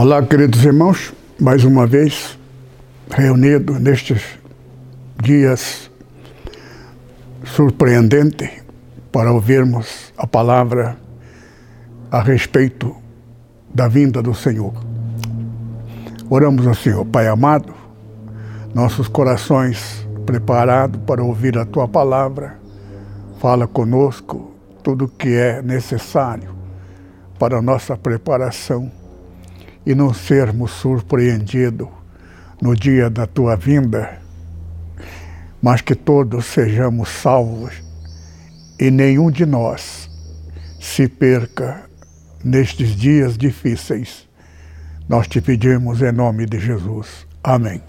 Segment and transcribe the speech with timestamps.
[0.00, 2.38] Olá, queridos irmãos, mais uma vez
[3.10, 4.22] reunidos nestes
[5.20, 5.90] dias
[7.44, 8.48] surpreendentes
[9.10, 10.96] para ouvirmos a palavra
[12.12, 12.94] a respeito
[13.74, 14.72] da vinda do Senhor.
[16.30, 17.74] Oramos ao Senhor, Pai amado,
[18.72, 22.56] nossos corações preparados para ouvir a tua palavra.
[23.40, 26.54] Fala conosco tudo o que é necessário
[27.36, 28.96] para a nossa preparação
[29.88, 31.88] e não sermos surpreendidos
[32.60, 34.20] no dia da tua vinda,
[35.62, 37.82] mas que todos sejamos salvos
[38.78, 40.10] e nenhum de nós
[40.78, 41.88] se perca
[42.44, 44.28] nestes dias difíceis.
[45.08, 47.26] Nós te pedimos em nome de Jesus.
[47.42, 47.82] Amém.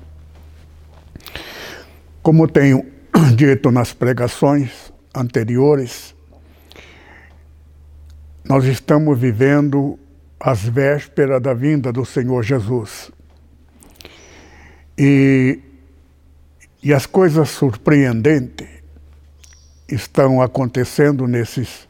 [2.24, 2.82] Como tenho
[3.36, 4.72] dito nas pregações
[5.14, 6.16] anteriores,
[8.46, 10.00] nós estamos vivendo
[10.40, 13.12] às vésperas da vinda do Senhor Jesus.
[14.98, 15.60] E,
[16.82, 18.68] e as coisas surpreendentes
[19.88, 21.88] estão acontecendo nesses,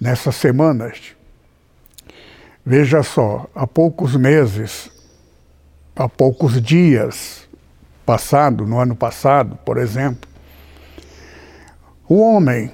[0.00, 1.14] nessas semanas.
[2.64, 4.90] Veja só, há poucos meses,
[5.94, 7.46] há poucos dias
[8.04, 10.28] passado, no ano passado, por exemplo,
[12.08, 12.72] o homem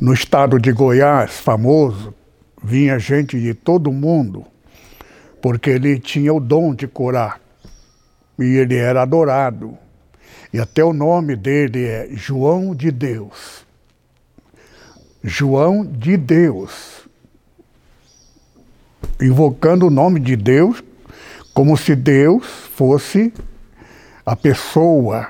[0.00, 2.14] no estado de Goiás, famoso,
[2.62, 4.44] vinha gente de todo mundo,
[5.40, 7.40] porque ele tinha o dom de curar.
[8.38, 9.76] E ele era adorado.
[10.52, 13.66] E até o nome dele é João de Deus.
[15.22, 17.08] João de Deus.
[19.20, 20.82] Invocando o nome de Deus
[21.52, 23.32] como se Deus fosse
[24.24, 25.28] a pessoa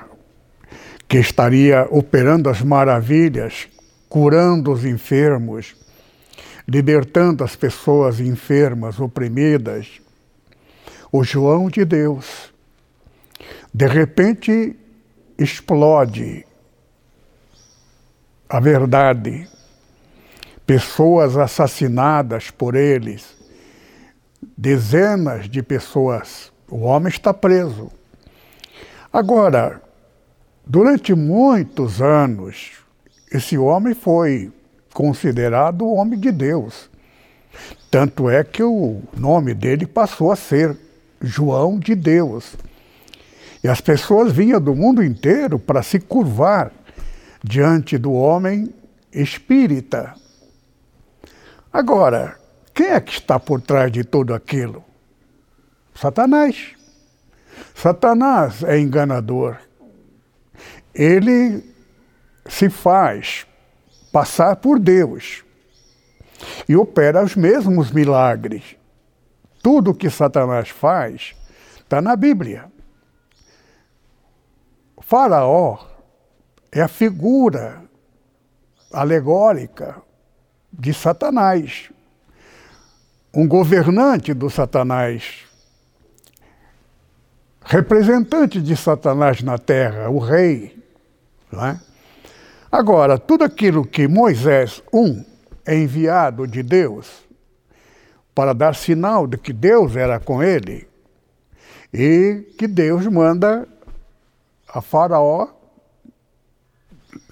[1.07, 3.67] que estaria operando as maravilhas,
[4.07, 5.75] curando os enfermos,
[6.69, 9.99] libertando as pessoas enfermas, oprimidas.
[11.11, 12.53] O João de Deus.
[13.73, 14.75] De repente
[15.35, 16.45] explode
[18.47, 19.49] a verdade.
[20.63, 23.35] Pessoas assassinadas por eles,
[24.55, 26.51] dezenas de pessoas.
[26.67, 27.91] O homem está preso.
[29.11, 29.81] Agora,
[30.63, 32.73] durante muitos anos,
[33.31, 34.51] esse homem foi
[34.93, 36.89] considerado homem de Deus.
[37.89, 40.77] Tanto é que o nome dele passou a ser
[41.21, 42.55] João de Deus.
[43.63, 46.71] E as pessoas vinham do mundo inteiro para se curvar
[47.43, 48.73] diante do homem
[49.11, 50.13] espírita.
[51.71, 52.37] Agora,
[52.73, 54.83] quem é que está por trás de tudo aquilo?
[55.93, 56.75] Satanás.
[57.75, 59.57] Satanás é enganador.
[60.93, 61.63] Ele
[62.47, 63.45] se faz
[64.11, 65.43] passar por Deus
[66.67, 68.75] e opera os mesmos milagres.
[69.61, 71.35] Tudo que Satanás faz
[71.79, 72.71] está na Bíblia.
[75.01, 75.79] Faraó
[76.71, 77.81] é a figura
[78.93, 80.01] alegórica
[80.71, 81.91] de Satanás,
[83.33, 85.45] um governante do Satanás,
[87.63, 90.77] representante de Satanás na terra, o rei.
[91.51, 91.79] Não é?
[92.71, 95.25] Agora, tudo aquilo que Moisés, um,
[95.65, 97.27] é enviado de Deus
[98.35, 100.87] para dar sinal de que Deus era com ele
[101.91, 103.67] e que Deus manda
[104.67, 105.47] a Faraó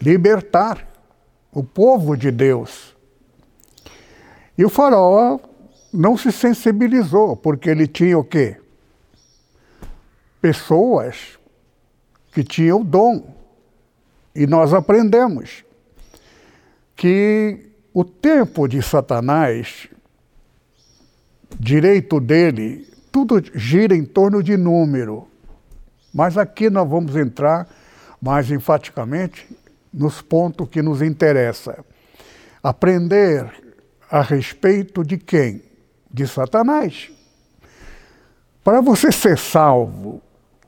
[0.02, 0.88] libertar
[1.52, 2.96] o povo de Deus.
[4.58, 5.40] E o Faraó
[5.94, 8.60] não se sensibilizou, porque ele tinha o quê?
[10.42, 11.38] Pessoas
[12.32, 13.37] que tinham o dom
[14.38, 15.66] e nós aprendemos
[16.96, 19.90] que o tempo de Satanás,
[21.60, 25.28] direito dele, tudo gira em torno de número.
[26.14, 27.68] Mas aqui nós vamos entrar
[28.22, 29.48] mais enfaticamente
[29.92, 31.84] nos pontos que nos interessa.
[32.62, 33.52] Aprender
[34.08, 35.64] a respeito de quem?
[36.12, 37.10] De Satanás.
[38.64, 40.22] Para você ser salvo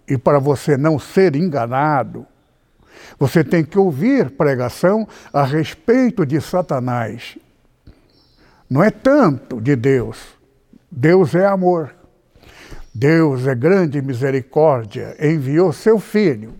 [0.07, 2.25] e para você não ser enganado,
[3.17, 7.37] você tem que ouvir pregação a respeito de Satanás.
[8.69, 10.17] Não é tanto de Deus.
[10.91, 11.95] Deus é amor.
[12.93, 16.55] Deus é grande misericórdia, enviou seu Filho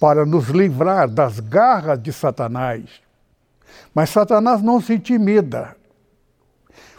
[0.00, 2.84] para nos livrar das garras de Satanás.
[3.94, 5.76] Mas Satanás não se intimida,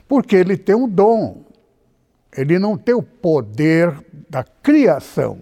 [0.07, 1.45] porque ele tem um dom,
[2.35, 3.93] ele não tem o poder
[4.29, 5.39] da criação.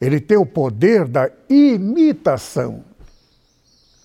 [0.00, 2.84] Ele tem o poder da imitação.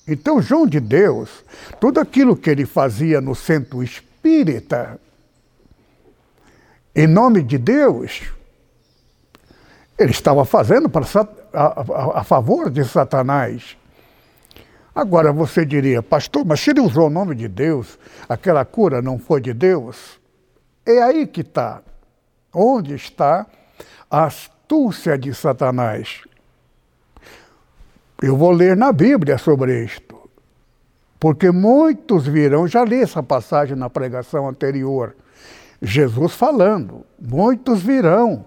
[0.07, 1.43] Então, João de Deus,
[1.79, 4.99] tudo aquilo que ele fazia no centro espírita,
[6.95, 8.21] em nome de Deus,
[9.97, 11.05] ele estava fazendo para,
[11.53, 13.77] a, a, a favor de Satanás.
[14.93, 17.97] Agora você diria, pastor, mas se ele usou o nome de Deus,
[18.27, 20.19] aquela cura não foi de Deus?
[20.85, 21.81] É aí que está.
[22.53, 23.45] Onde está
[24.09, 24.29] a
[24.71, 26.21] astúcia de Satanás?
[28.21, 30.17] Eu vou ler na Bíblia sobre isto.
[31.19, 35.15] Porque muitos virão, já li essa passagem na pregação anterior,
[35.81, 38.45] Jesus falando, muitos virão,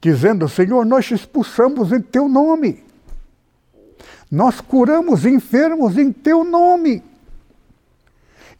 [0.00, 2.84] dizendo: Senhor, nós te expulsamos em teu nome.
[4.30, 7.02] Nós curamos enfermos em teu nome.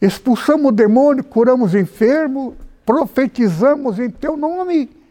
[0.01, 5.02] Expulsamos o demônio, curamos enfermo, profetizamos em teu nome.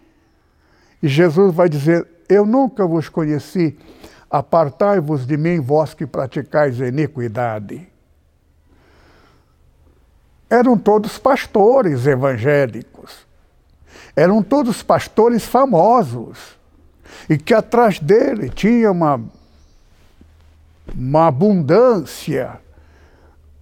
[1.02, 3.76] E Jesus vai dizer: Eu nunca vos conheci,
[4.30, 7.88] apartai-vos de mim, vós que praticais iniquidade.
[10.48, 13.26] Eram todos pastores evangélicos,
[14.14, 16.56] eram todos pastores famosos,
[17.28, 19.20] e que atrás dele tinha uma
[20.94, 22.60] uma abundância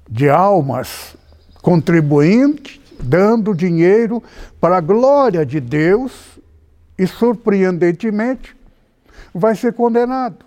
[0.09, 1.17] de almas
[1.63, 4.23] contribuintes, dando dinheiro
[4.61, 6.40] para a glória de Deus
[7.01, 8.55] e, surpreendentemente,
[9.35, 10.45] vai ser condenado.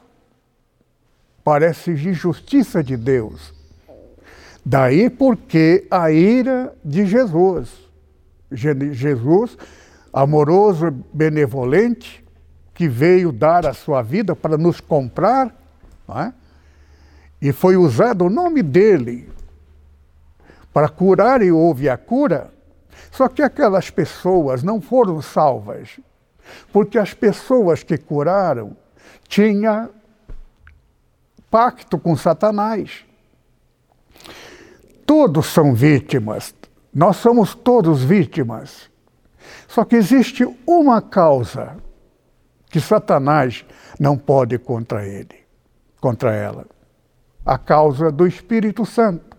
[1.43, 3.51] Parece injustiça de Deus.
[4.63, 7.71] Daí porque a ira de Jesus.
[8.51, 9.57] Jesus,
[10.13, 12.23] amoroso, benevolente,
[12.71, 15.55] que veio dar a sua vida para nos comprar,
[16.07, 16.31] é?
[17.41, 19.27] e foi usado o nome dele
[20.71, 22.53] para curar e houve a cura,
[23.11, 25.99] só que aquelas pessoas não foram salvas,
[26.71, 28.75] porque as pessoas que curaram
[29.27, 29.89] tinham
[31.49, 33.05] pacto com Satanás.
[35.05, 36.55] Todos são vítimas,
[36.93, 38.89] nós somos todos vítimas.
[39.67, 41.77] Só que existe uma causa
[42.69, 43.65] que Satanás
[43.99, 45.43] não pode contra ele,
[45.99, 46.65] contra ela
[47.45, 49.35] a causa do Espírito Santo.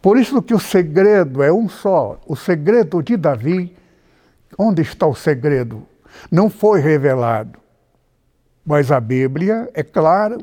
[0.00, 3.76] Por isso que o segredo é um só, o segredo de Davi.
[4.58, 5.86] Onde está o segredo?
[6.30, 7.58] Não foi revelado.
[8.64, 10.38] Mas a Bíblia, é clara,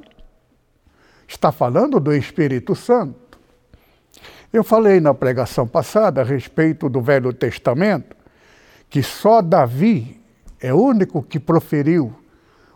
[1.28, 3.40] está falando do Espírito Santo.
[4.52, 8.18] Eu falei na pregação passada a respeito do Velho Testamento
[8.90, 10.20] que só Davi
[10.60, 12.14] é o único que proferiu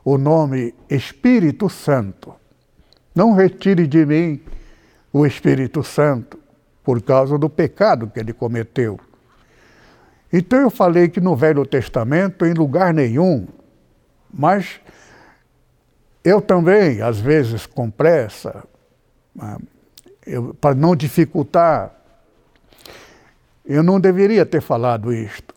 [0.05, 2.35] o nome Espírito Santo.
[3.15, 4.41] Não retire de mim
[5.11, 6.37] o Espírito Santo
[6.83, 8.99] por causa do pecado que ele cometeu.
[10.35, 13.47] Então eu falei que no Velho Testamento, em lugar nenhum,
[14.33, 14.81] mas
[16.23, 18.63] eu também, às vezes, com pressa,
[19.39, 19.59] ah,
[20.59, 21.93] para não dificultar,
[23.63, 25.53] eu não deveria ter falado isto,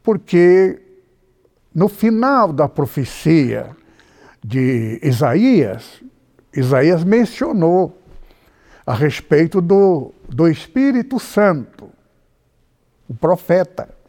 [0.00, 0.80] porque
[1.74, 3.76] no final da profecia
[4.44, 6.00] de Isaías,
[6.54, 7.98] Isaías mencionou
[8.86, 11.90] a respeito do, do Espírito Santo,
[13.08, 14.03] o profeta.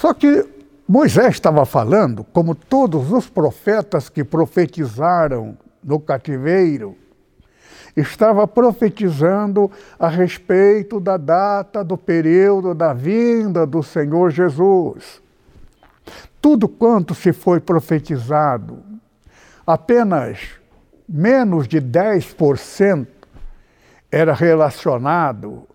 [0.00, 0.48] Só que
[0.88, 6.96] Moisés estava falando, como todos os profetas que profetizaram no cativeiro,
[7.94, 15.20] estava profetizando a respeito da data, do período da vinda do Senhor Jesus.
[16.40, 18.82] Tudo quanto se foi profetizado,
[19.66, 20.38] apenas
[21.06, 23.06] menos de 10%
[24.10, 25.68] era relacionado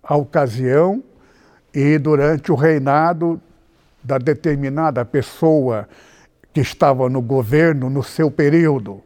[0.00, 1.02] à ocasião
[1.74, 3.42] e durante o reinado
[4.04, 5.88] da determinada pessoa
[6.52, 9.02] que estava no governo no seu período.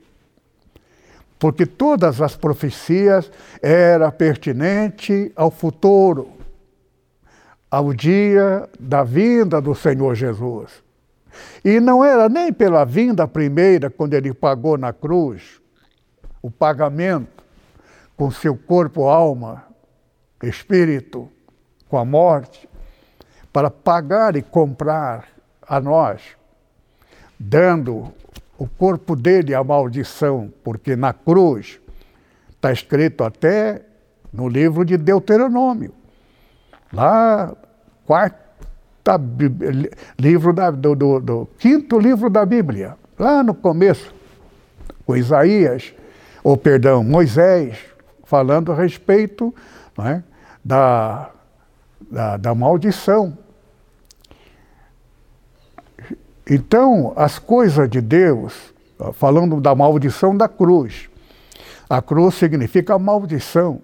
[1.39, 3.31] Porque todas as profecias
[3.63, 6.33] eram pertinentes ao futuro,
[7.71, 10.83] ao dia da vinda do Senhor Jesus.
[11.65, 15.61] E não era nem pela vinda primeira, quando ele pagou na cruz,
[16.43, 17.45] o pagamento
[18.17, 19.65] com seu corpo, alma,
[20.43, 21.29] espírito,
[21.89, 22.69] com a morte,
[23.59, 25.27] para pagar e comprar
[25.67, 26.23] a nós,
[27.37, 28.13] dando
[28.57, 31.81] o corpo dele à maldição, porque na cruz
[32.51, 33.83] está escrito até
[34.33, 35.93] no livro de Deuteronômio,
[36.93, 37.53] lá,
[38.07, 39.21] quarta
[40.17, 44.15] livro da, do, do, do quinto livro da Bíblia, lá no começo,
[45.05, 45.93] com Isaías,
[46.45, 47.77] ou perdão, Moisés,
[48.23, 49.53] falando a respeito
[49.99, 50.23] é,
[50.65, 51.33] da,
[52.09, 53.37] da, da maldição.
[56.49, 58.73] Então, as coisas de Deus,
[59.13, 61.11] falando da maldição da cruz,
[61.91, 63.83] a cruz significa maldição.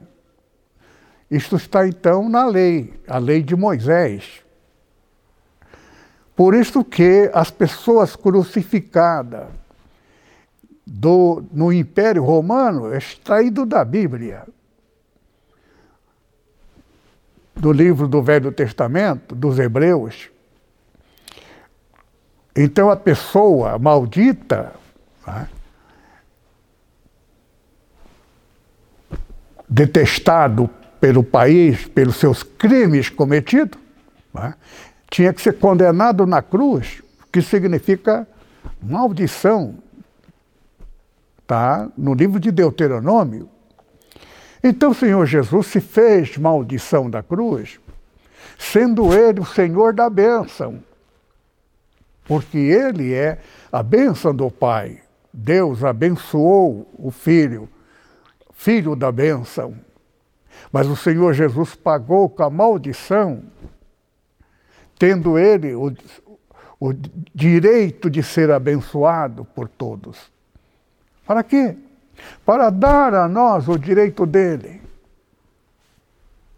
[1.30, 4.42] Isto está então na lei, a lei de Moisés.
[6.34, 9.48] Por isso que as pessoas crucificadas
[10.86, 14.46] do, no Império Romano é extraído da Bíblia,
[17.54, 20.33] do livro do Velho Testamento, dos Hebreus.
[22.56, 24.72] Então a pessoa maldita
[25.26, 25.48] né,
[29.68, 30.70] detestado
[31.00, 33.78] pelo país, pelos seus crimes cometidos,
[34.32, 34.54] né?
[35.10, 38.26] tinha que ser condenado na cruz, que significa
[38.80, 39.74] maldição.
[41.40, 43.48] Está no livro de Deuteronômio.
[44.62, 47.78] Então o Senhor Jesus se fez maldição da cruz,
[48.58, 50.82] sendo ele o Senhor da bênção,
[52.24, 53.38] porque ele é
[53.70, 55.00] a bênção do Pai.
[55.32, 57.68] Deus abençoou o Filho
[58.54, 59.74] filho da bênção.
[60.72, 63.42] Mas o Senhor Jesus pagou com a maldição,
[64.98, 65.92] tendo ele o,
[66.80, 66.94] o
[67.34, 70.32] direito de ser abençoado por todos.
[71.26, 71.76] Para quê?
[72.44, 74.80] Para dar a nós o direito dele.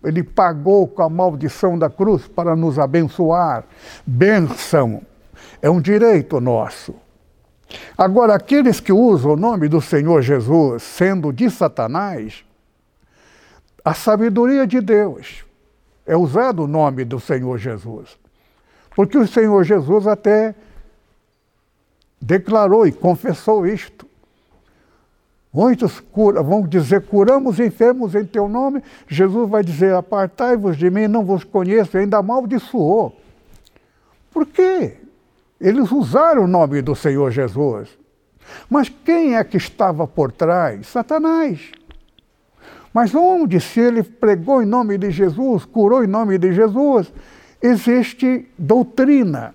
[0.04, 3.64] Ele pagou com a maldição da cruz para nos abençoar.
[4.06, 5.02] Benção
[5.66, 6.94] é um direito nosso.
[7.98, 12.44] Agora, aqueles que usam o nome do Senhor Jesus sendo de Satanás,
[13.84, 15.44] a sabedoria de Deus
[16.06, 18.16] é usado o nome do Senhor Jesus.
[18.94, 20.54] Porque o Senhor Jesus até
[22.22, 24.06] declarou e confessou isto.
[25.52, 28.84] Muitos cura, vão dizer, curamos enfermos em teu nome.
[29.08, 33.20] Jesus vai dizer, apartai-vos de mim, não vos conheço, ainda amaldiçoou.
[34.30, 34.98] Por quê?
[35.60, 37.88] Eles usaram o nome do Senhor Jesus.
[38.68, 40.86] Mas quem é que estava por trás?
[40.86, 41.72] Satanás.
[42.92, 47.12] Mas onde, se ele pregou em nome de Jesus, curou em nome de Jesus,
[47.60, 49.54] existe doutrina,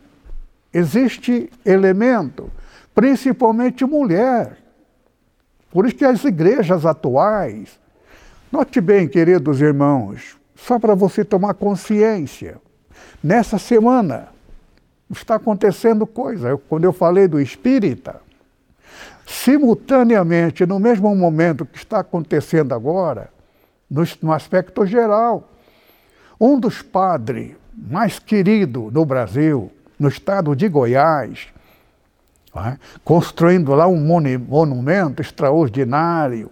[0.72, 2.52] existe elemento,
[2.94, 4.58] principalmente mulher.
[5.72, 7.80] Por isso que as igrejas atuais,
[8.52, 12.58] note bem, queridos irmãos, só para você tomar consciência,
[13.24, 14.28] nessa semana,
[15.18, 16.50] está acontecendo coisa.
[16.50, 18.22] Eu, quando eu falei do espírita,
[19.26, 23.30] simultaneamente, no mesmo momento que está acontecendo agora,
[23.90, 25.50] no, no aspecto geral,
[26.40, 31.48] um dos padres mais queridos do Brasil, no estado de Goiás,
[32.56, 32.78] é?
[33.04, 34.00] construindo lá um
[34.40, 36.52] monumento extraordinário,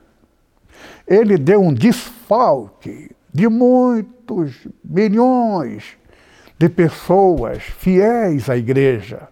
[1.06, 5.99] ele deu um desfalque de muitos milhões
[6.60, 9.30] de pessoas fiéis à igreja,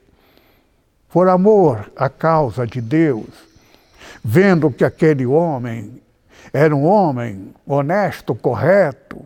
[1.10, 3.28] por amor à causa de Deus,
[4.24, 6.02] vendo que aquele homem
[6.54, 9.26] era um homem honesto, correto,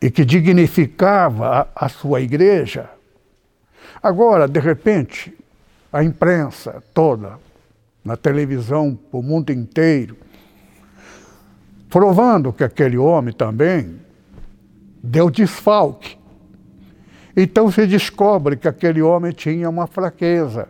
[0.00, 2.88] e que dignificava a, a sua igreja.
[4.02, 5.36] Agora, de repente,
[5.92, 7.38] a imprensa toda,
[8.02, 10.16] na televisão, o mundo inteiro,
[11.90, 14.05] provando que aquele homem também
[15.02, 16.18] deu desfalque.
[17.36, 20.68] Então se descobre que aquele homem tinha uma fraqueza.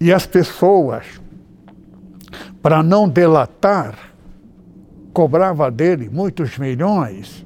[0.00, 1.20] E as pessoas,
[2.62, 4.14] para não delatar,
[5.12, 7.44] cobrava dele muitos milhões.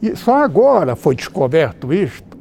[0.00, 2.36] E só agora foi descoberto isto.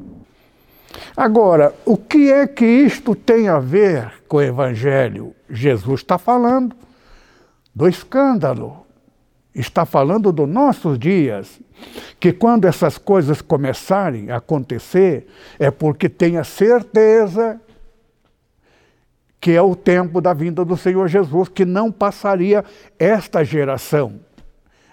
[1.16, 5.34] Agora, o que é que isto tem a ver com o Evangelho?
[5.50, 6.76] Jesus está falando
[7.74, 8.85] do escândalo
[9.56, 11.60] está falando dos nossos dias,
[12.20, 17.60] que quando essas coisas começarem a acontecer, é porque tenha certeza
[19.40, 22.66] que é o tempo da vinda do Senhor Jesus, que não passaria
[22.98, 24.20] esta geração.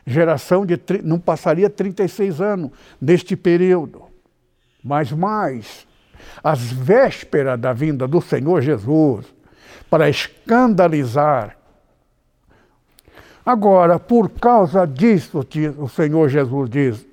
[0.07, 4.03] Geração de não passaria 36 anos neste período,
[4.83, 5.87] mas mais,
[6.43, 9.25] às vésperas da vinda do Senhor Jesus,
[9.89, 11.57] para escandalizar
[13.45, 15.45] Agora, por causa disso,
[15.79, 17.07] o Senhor Jesus diz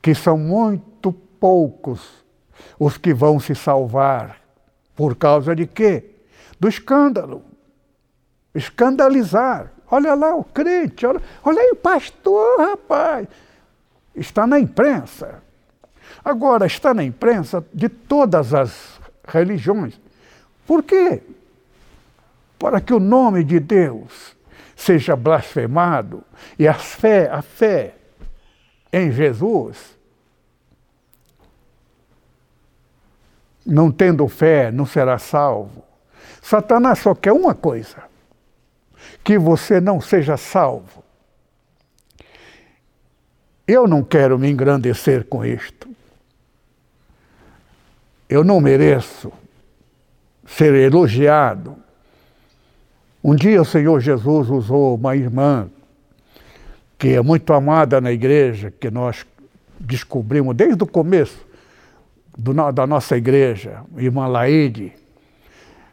[0.00, 2.24] que são muito poucos
[2.78, 4.40] os que vão se salvar.
[4.94, 6.04] Por causa de quê?
[6.60, 7.42] Do escândalo.
[8.54, 9.72] Escandalizar.
[9.90, 13.28] Olha lá o crente, olha, olha aí o pastor, rapaz.
[14.14, 15.42] Está na imprensa.
[16.24, 20.00] Agora, está na imprensa de todas as religiões.
[20.66, 21.22] Por quê?
[22.58, 24.34] Para que o nome de Deus
[24.76, 26.24] seja blasfemado
[26.58, 27.94] e a fé, a fé
[28.92, 29.98] em Jesus,
[33.64, 35.84] não tendo fé, não será salvo.
[36.42, 38.04] Satanás só quer uma coisa:
[39.22, 41.02] que você não seja salvo.
[43.66, 45.88] Eu não quero me engrandecer com isto.
[48.28, 49.32] eu não mereço
[50.46, 51.76] ser elogiado.
[53.26, 55.70] Um dia o Senhor Jesus usou uma irmã
[56.98, 59.24] que é muito amada na igreja, que nós
[59.80, 61.42] descobrimos desde o começo
[62.36, 64.92] do, da nossa igreja, irmã Laide,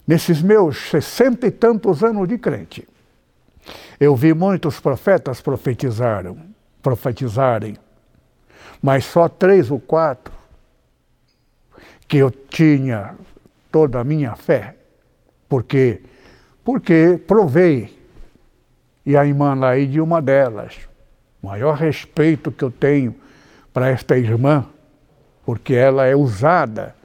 [0.05, 2.85] nesses meus sessenta e tantos anos de crente.
[3.97, 6.37] Eu vi muitos profetas profetizaram,
[6.83, 7.77] profetizarem,
[8.81, 10.33] mas só três ou quatro
[12.09, 13.15] que eu tinha
[13.71, 14.75] toda a minha fé.
[15.47, 16.01] Porque
[16.63, 17.97] porque provei
[19.05, 20.77] e a irmã Laide uma delas.
[21.41, 23.15] O maior respeito que eu tenho
[23.73, 24.65] para esta irmã,
[25.45, 26.95] porque ela é usada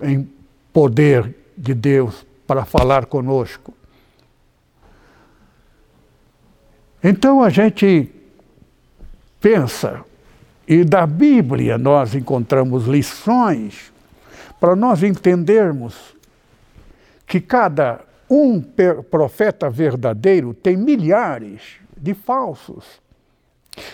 [0.00, 0.28] em
[0.72, 3.72] poder de Deus para falar conosco.
[7.04, 8.10] Então a gente
[9.40, 10.04] pensa,
[10.66, 13.92] e da Bíblia nós encontramos lições
[14.60, 16.11] para nós entendermos
[17.32, 18.60] que cada um
[19.10, 23.00] profeta verdadeiro tem milhares de falsos.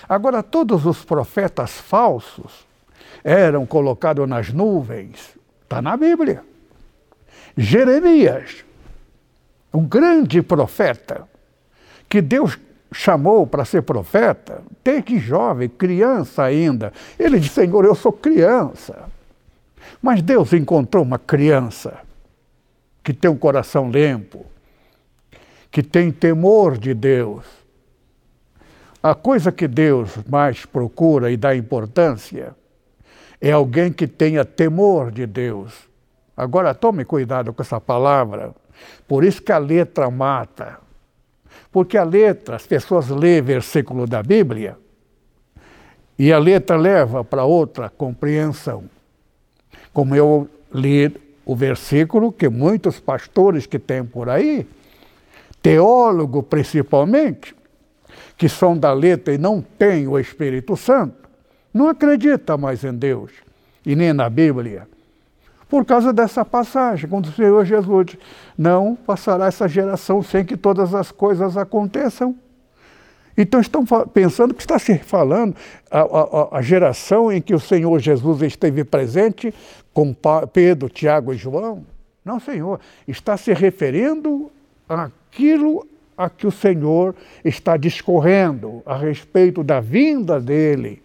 [0.09, 2.67] Agora, todos os profetas falsos
[3.23, 5.37] eram colocados nas nuvens.
[5.63, 6.43] Está na Bíblia.
[7.57, 8.65] Jeremias,
[9.73, 11.29] um grande profeta,
[12.09, 12.59] que Deus
[12.93, 16.93] chamou para ser profeta, desde jovem, criança ainda.
[17.17, 19.05] Ele disse: Senhor, eu sou criança.
[20.03, 22.08] Mas Deus encontrou uma criança
[23.09, 24.45] que tem um coração limpo,
[25.71, 27.45] que tem temor de Deus
[29.03, 32.55] a coisa que Deus mais procura e dá importância
[33.41, 35.89] é alguém que tenha temor de Deus.
[36.37, 38.55] Agora tome cuidado com essa palavra.
[39.07, 40.79] Por isso que a letra mata.
[41.71, 44.77] Porque a letra, as pessoas lêem versículo da Bíblia
[46.19, 48.85] e a letra leva para outra compreensão.
[49.93, 54.69] Como eu li o versículo que muitos pastores que tem por aí,
[55.63, 57.57] teólogo principalmente,
[58.37, 61.27] que são da letra e não têm o Espírito Santo,
[61.73, 63.33] não acredita mais em Deus
[63.85, 64.87] e nem na Bíblia.
[65.71, 68.19] Por causa dessa passagem, quando o Senhor Jesus diz,
[68.57, 72.37] não passará essa geração sem que todas as coisas aconteçam.
[73.41, 75.55] Então estão pensando que está se falando
[75.89, 79.55] a, a, a, geração em que o Senhor Jesus esteve presente
[79.95, 80.13] com
[80.53, 81.87] Pedro, Tiago e João.
[82.25, 84.51] Não, Senhor, está se referindo
[84.89, 91.01] àquilo a que o Senhor está discorrendo a respeito da vinda dele,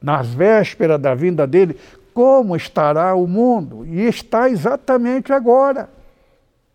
[0.00, 1.74] nas vésperas da vinda dele,
[2.12, 3.86] como estará o mundo.
[3.86, 5.88] E está exatamente agora,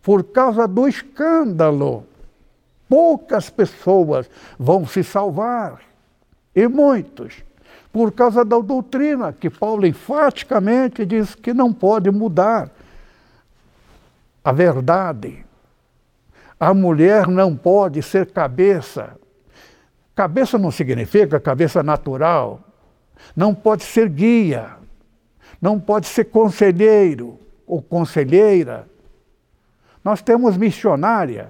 [0.01, 2.03] por causa do escândalo.
[2.87, 5.81] Poucas pessoas vão se salvar,
[6.55, 7.43] e muitos,
[7.91, 12.69] por causa da doutrina que Paulo enfaticamente diz que não pode mudar
[14.43, 15.45] a verdade
[16.59, 19.17] a mulher não pode ser cabeça.
[20.15, 22.61] Cabeça não significa cabeça natural.
[23.35, 24.77] Não pode ser guia.
[25.61, 28.87] Não pode ser conselheiro ou conselheira.
[30.03, 31.49] Nós temos missionária,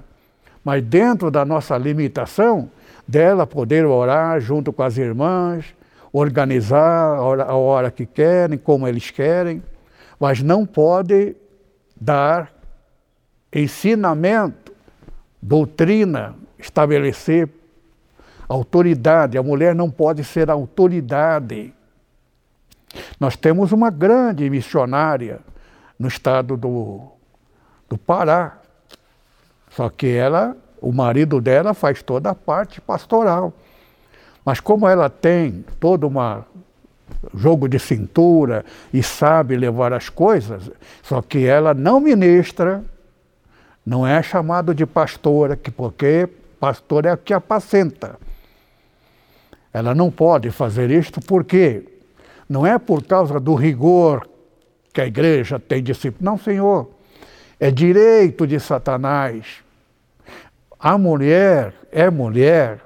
[0.65, 2.71] mas dentro da nossa limitação,
[3.07, 5.75] dela poder orar junto com as irmãs,
[6.11, 9.61] organizar a hora que querem, como eles querem,
[10.19, 11.35] mas não pode
[11.95, 12.51] dar
[13.53, 14.73] ensinamento
[15.41, 17.47] doutrina, estabelecer
[18.49, 19.37] autoridade.
[19.37, 21.73] A mulher não pode ser autoridade.
[23.19, 25.39] Nós temos uma grande missionária
[25.99, 27.11] no estado do,
[27.87, 28.59] do Pará.
[29.75, 33.51] Só que ela, o marido dela faz toda a parte pastoral.
[34.45, 36.13] Mas como ela tem todo um
[37.33, 40.71] jogo de cintura e sabe levar as coisas,
[41.03, 42.83] só que ela não ministra,
[43.85, 48.17] não é chamado de pastora, porque pastor é o que apacenta.
[49.73, 51.83] Ela não pode fazer isto porque
[52.47, 54.25] não é por causa do rigor
[54.93, 56.23] que a igreja tem discípulo.
[56.23, 56.89] Não, Senhor.
[57.59, 59.64] É direito de Satanás.
[60.85, 62.79] A mulher é mulher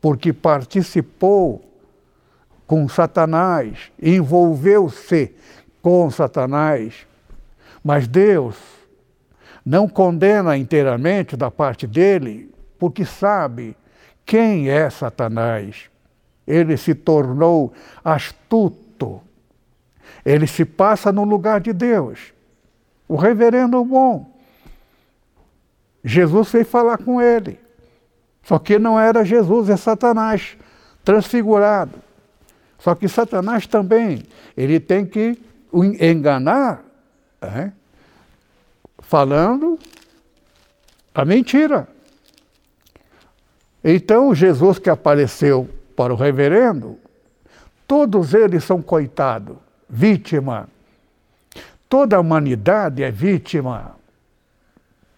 [0.00, 1.64] porque participou
[2.66, 5.32] com Satanás, envolveu-se
[5.80, 7.06] com Satanás.
[7.84, 8.56] Mas Deus
[9.64, 13.76] não condena inteiramente da parte dele, porque sabe
[14.24, 15.88] quem é Satanás.
[16.44, 17.72] Ele se tornou
[18.04, 19.20] astuto.
[20.24, 22.34] Ele se passa no lugar de Deus.
[23.06, 24.35] O reverendo bom.
[26.06, 27.58] Jesus veio falar com ele.
[28.44, 30.56] Só que não era Jesus, é Satanás
[31.04, 31.98] transfigurado.
[32.78, 34.22] Só que Satanás também,
[34.56, 35.36] ele tem que
[36.00, 36.84] enganar
[37.42, 37.72] é,
[39.00, 39.76] falando
[41.12, 41.88] a mentira.
[43.82, 47.00] Então, Jesus que apareceu para o reverendo,
[47.84, 49.56] todos eles são coitados,
[49.90, 50.68] vítima.
[51.88, 53.95] Toda a humanidade é vítima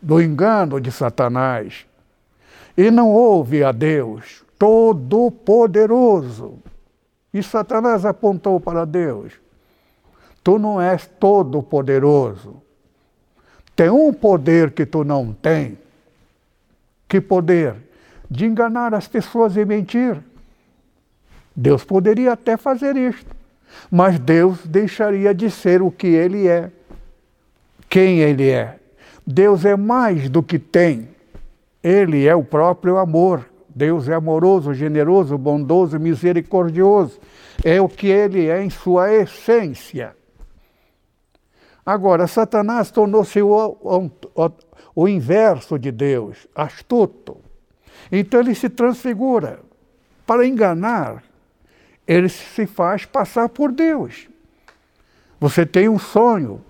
[0.00, 1.86] do engano de Satanás.
[2.76, 6.58] E não houve a Deus Todo-Poderoso.
[7.32, 9.34] E Satanás apontou para Deus.
[10.42, 12.60] Tu não és todo-poderoso.
[13.76, 15.78] Tem um poder que tu não tem.
[17.06, 17.76] Que poder?
[18.28, 20.18] De enganar as pessoas e mentir.
[21.54, 23.34] Deus poderia até fazer isto,
[23.90, 26.70] mas Deus deixaria de ser o que ele é.
[27.88, 28.78] Quem ele é?
[29.30, 31.06] Deus é mais do que tem.
[31.82, 33.46] Ele é o próprio amor.
[33.68, 37.20] Deus é amoroso, generoso, bondoso, misericordioso.
[37.62, 40.16] É o que ele é em sua essência.
[41.84, 44.50] Agora, Satanás tornou-se o, o,
[44.94, 47.36] o, inverso de Deus, astuto.
[48.10, 49.60] Então ele se transfigura.
[50.26, 51.22] Para enganar,
[52.06, 54.26] ele se faz passar por Deus.
[55.38, 56.62] Você tem um sonho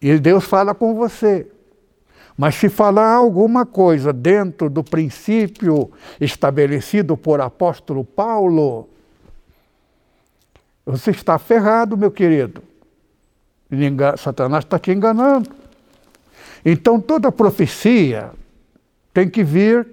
[0.00, 1.46] e Deus fala com você.
[2.36, 8.88] Mas se falar alguma coisa dentro do princípio estabelecido por apóstolo Paulo,
[10.84, 12.62] você está ferrado, meu querido.
[14.18, 15.50] Satanás está te enganando.
[16.64, 18.30] Então toda profecia
[19.14, 19.86] tem que vir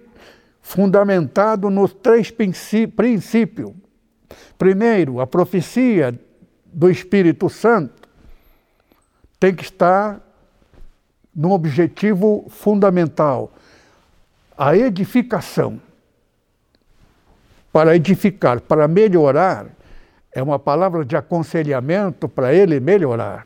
[0.61, 3.71] fundamentado nos três princípios.
[4.57, 6.17] Primeiro, a profecia
[6.65, 8.02] do Espírito Santo
[9.43, 10.21] tem que estar
[11.35, 13.51] num objetivo fundamental,
[14.57, 15.81] a edificação.
[17.69, 19.65] Para edificar, para melhorar,
[20.31, 23.45] é uma palavra de aconselhamento para ele melhorar.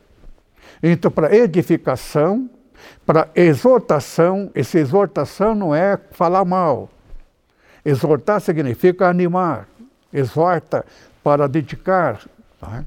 [0.84, 2.48] Então, para edificação,
[3.04, 6.92] para exortação, essa exortação não é falar mal.
[7.84, 9.68] Exortar significa animar,
[10.14, 10.86] exorta
[11.24, 12.22] para dedicar.
[12.62, 12.86] É?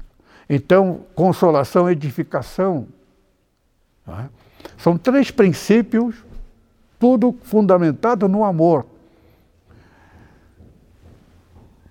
[0.49, 2.87] Então, consolação, edificação.
[4.19, 4.29] É?
[4.77, 6.15] São três princípios,
[6.99, 8.85] tudo fundamentado no amor.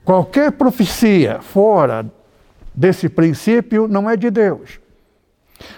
[0.05, 2.11] Qualquer profecia fora
[2.75, 4.81] desse princípio não é de Deus.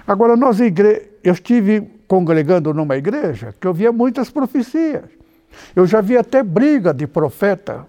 [0.06, 1.10] Agora, nós igre...
[1.22, 5.04] eu estive congregando numa igreja que eu via muitas profecias.
[5.74, 7.86] Eu já vi até briga de profeta,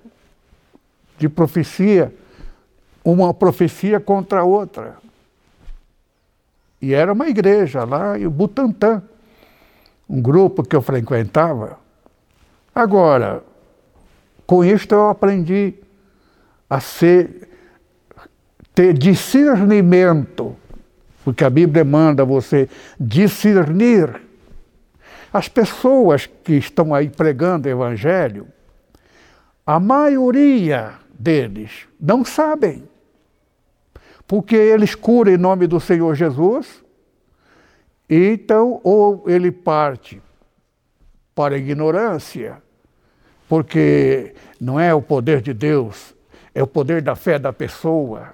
[1.17, 2.13] de profecia,
[3.03, 4.97] uma profecia contra outra.
[6.83, 9.01] E era uma igreja lá em Butantã,
[10.09, 11.79] um grupo que eu frequentava.
[12.75, 13.41] Agora,
[14.45, 15.75] com isto eu aprendi
[16.69, 17.47] a ser,
[18.75, 20.57] ter discernimento
[21.23, 22.67] porque a Bíblia manda você
[22.99, 24.21] discernir.
[25.31, 28.45] As pessoas que estão aí pregando o Evangelho,
[29.65, 32.83] a maioria deles não sabem.
[34.27, 36.83] Porque eles curam em nome do Senhor Jesus,
[38.09, 40.21] então, ou ele parte
[41.33, 42.61] para a ignorância,
[43.47, 46.13] porque não é o poder de Deus,
[46.53, 48.33] é o poder da fé da pessoa.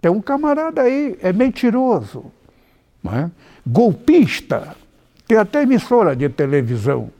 [0.00, 2.32] Tem um camarada aí, é mentiroso,
[3.06, 3.30] é?
[3.66, 4.76] golpista,
[5.26, 7.10] tem até emissora de televisão.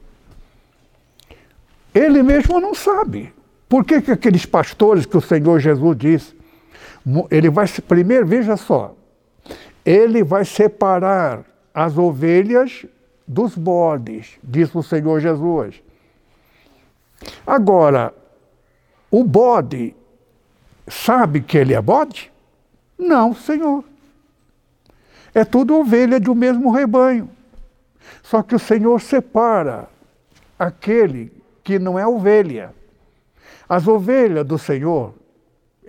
[1.93, 3.33] Ele mesmo não sabe.
[3.67, 6.38] Por que, que aqueles pastores que o Senhor Jesus disse,
[7.29, 8.95] ele vai, primeiro, veja só,
[9.85, 11.43] ele vai separar
[11.73, 12.85] as ovelhas
[13.27, 15.81] dos bodes, disse o Senhor Jesus.
[17.45, 18.13] Agora,
[19.11, 19.95] o bode
[20.87, 22.31] sabe que ele é bode?
[22.97, 23.83] Não, Senhor.
[25.33, 27.29] É tudo ovelha de um mesmo rebanho.
[28.23, 29.87] Só que o Senhor separa
[30.57, 31.31] aquele
[31.63, 32.73] que não é ovelha.
[33.67, 35.13] As ovelhas do Senhor,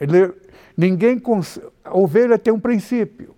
[0.01, 0.33] ele,
[0.77, 1.21] ninguém.
[1.85, 3.35] A ovelha tem um princípio.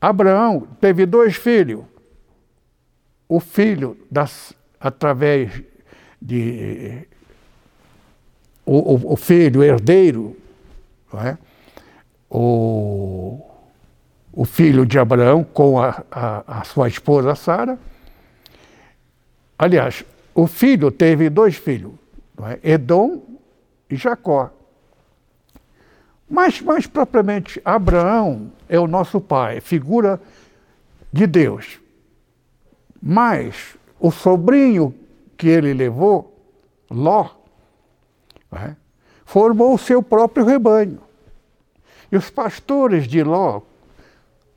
[0.00, 1.84] Abraão teve dois filhos.
[3.28, 5.62] O filho, das, através
[6.20, 7.06] de
[8.64, 10.36] o, o, o filho, herdeiro,
[11.14, 11.36] é?
[12.30, 13.40] o,
[14.32, 17.78] o filho de Abraão com a, a, a sua esposa Sara.
[19.58, 21.92] Aliás, o filho teve dois filhos?
[22.62, 23.22] Edom
[23.88, 24.50] e Jacó.
[26.28, 30.20] Mas, mais propriamente, Abraão é o nosso pai, figura
[31.12, 31.78] de Deus.
[33.00, 34.94] Mas o sobrinho
[35.36, 36.32] que ele levou,
[36.90, 37.28] Ló,
[38.52, 38.74] é?
[39.24, 41.00] formou o seu próprio rebanho.
[42.10, 43.60] E os pastores de Ló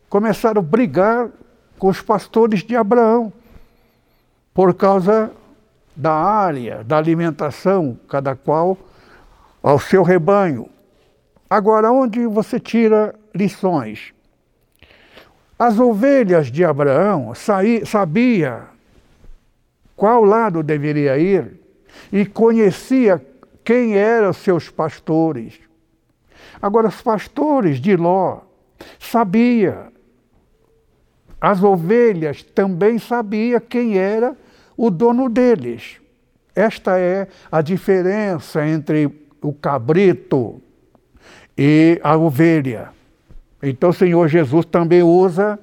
[0.09, 1.29] começaram a brigar
[1.77, 3.31] com os pastores de Abraão
[4.53, 5.31] por causa
[5.95, 8.77] da área, da alimentação, cada qual
[9.63, 10.69] ao seu rebanho.
[11.49, 14.13] Agora, onde você tira lições?
[15.57, 17.33] As ovelhas de Abraão
[17.85, 18.63] sabia
[19.95, 21.59] qual lado deveria ir
[22.11, 23.25] e conhecia
[23.63, 25.59] quem eram seus pastores.
[26.61, 28.41] Agora, os pastores de Ló
[28.99, 29.93] sabia.
[31.39, 34.35] As ovelhas também sabia quem era
[34.77, 35.99] o dono deles.
[36.55, 39.09] Esta é a diferença entre
[39.41, 40.61] o cabrito
[41.57, 42.89] e a ovelha.
[43.61, 45.59] Então o Senhor Jesus também usa,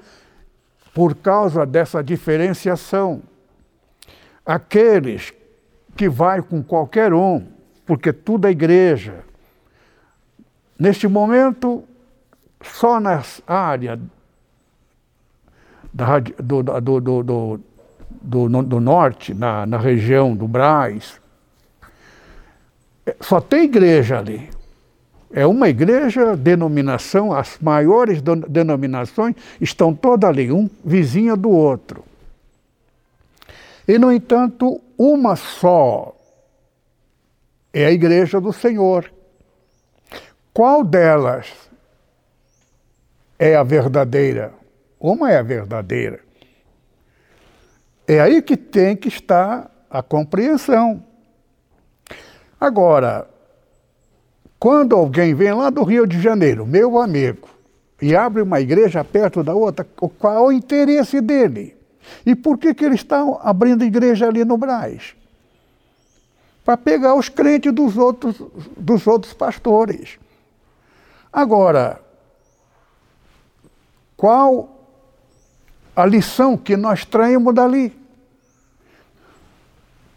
[0.95, 3.23] por causa dessa diferenciação,
[4.45, 5.33] aqueles
[5.97, 7.47] que vai com qualquer um,
[7.87, 9.25] porque tudo é igreja.
[10.79, 11.85] Neste momento,
[12.61, 14.01] só na área
[15.93, 17.61] da, do, do, do, do
[18.23, 21.21] do, no, do norte, na, na região do Braz.
[23.21, 24.49] Só tem igreja ali.
[25.33, 32.05] É uma igreja, denominação, as maiores denominações estão todas ali, um vizinha do outro.
[33.89, 36.15] E, no entanto, uma só
[37.73, 39.11] é a igreja do Senhor.
[40.53, 41.51] Qual delas
[43.39, 44.53] é a verdadeira?
[45.01, 46.21] Uma é a verdadeira.
[48.07, 51.03] É aí que tem que estar a compreensão.
[52.61, 53.29] Agora,
[54.59, 57.49] quando alguém vem lá do Rio de Janeiro, meu amigo,
[58.01, 59.85] e abre uma igreja perto da outra,
[60.19, 61.77] qual é o interesse dele?
[62.27, 65.15] E por que, que ele está abrindo igreja ali no Braz?
[66.65, 68.41] Para pegar os crentes dos outros,
[68.77, 70.19] dos outros pastores.
[71.33, 72.01] Agora,
[74.17, 74.72] qual
[75.95, 77.93] a lição que nós traímos dali.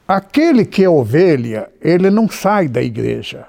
[0.08, 3.48] Aquele que é ovelha, ele não sai da igreja,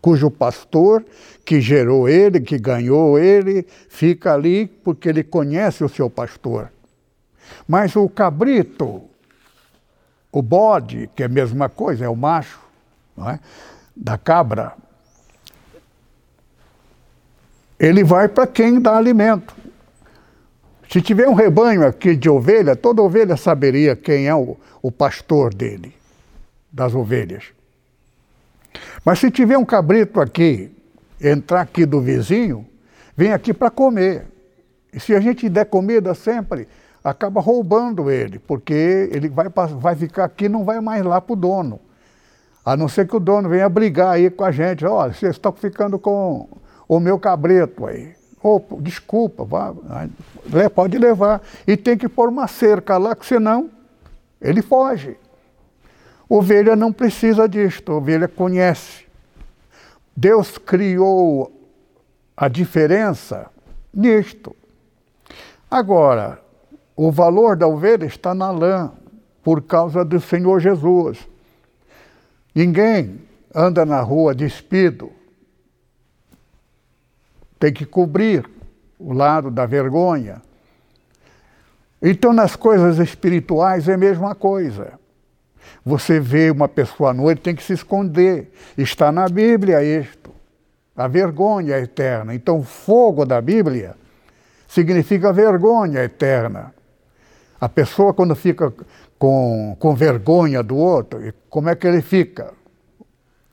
[0.00, 1.04] cujo pastor
[1.44, 6.70] que gerou ele, que ganhou ele, fica ali porque ele conhece o seu pastor.
[7.66, 9.02] Mas o cabrito,
[10.30, 12.60] o bode, que é a mesma coisa, é o macho
[13.26, 13.38] é?
[13.96, 14.74] da cabra,
[17.78, 19.56] ele vai para quem dá alimento.
[20.90, 25.54] Se tiver um rebanho aqui de ovelha, toda ovelha saberia quem é o, o pastor
[25.54, 25.94] dele,
[26.72, 27.44] das ovelhas.
[29.04, 30.68] Mas se tiver um cabrito aqui,
[31.20, 32.66] entrar aqui do vizinho,
[33.16, 34.26] vem aqui para comer.
[34.92, 36.66] E se a gente der comida sempre,
[37.04, 39.46] acaba roubando ele, porque ele vai,
[39.78, 41.78] vai ficar aqui e não vai mais lá para o dono.
[42.64, 44.84] A não ser que o dono venha brigar aí com a gente.
[44.84, 46.48] Olha, vocês estão ficando com
[46.88, 48.19] o meu cabrito aí.
[48.42, 49.74] Oh, desculpa, vá,
[50.74, 51.42] pode levar.
[51.66, 53.70] E tem que pôr uma cerca lá, que senão
[54.40, 55.16] ele foge.
[56.28, 59.04] Ovelha não precisa disto, ovelha conhece.
[60.16, 61.52] Deus criou
[62.36, 63.50] a diferença
[63.92, 64.56] nisto.
[65.70, 66.40] Agora,
[66.96, 68.92] o valor da ovelha está na lã,
[69.42, 71.18] por causa do Senhor Jesus.
[72.54, 73.20] Ninguém
[73.54, 75.12] anda na rua despido
[77.60, 78.48] tem que cobrir
[78.98, 80.40] o lado da vergonha.
[82.02, 84.94] Então, nas coisas espirituais é a mesma coisa.
[85.84, 88.50] Você vê uma pessoa à noite, tem que se esconder.
[88.78, 90.30] Está na Bíblia isto.
[90.96, 92.34] A vergonha eterna.
[92.34, 93.94] Então, o fogo da Bíblia
[94.66, 96.74] significa vergonha eterna.
[97.60, 98.72] A pessoa, quando fica
[99.18, 101.20] com, com vergonha do outro,
[101.50, 102.54] como é que ele fica?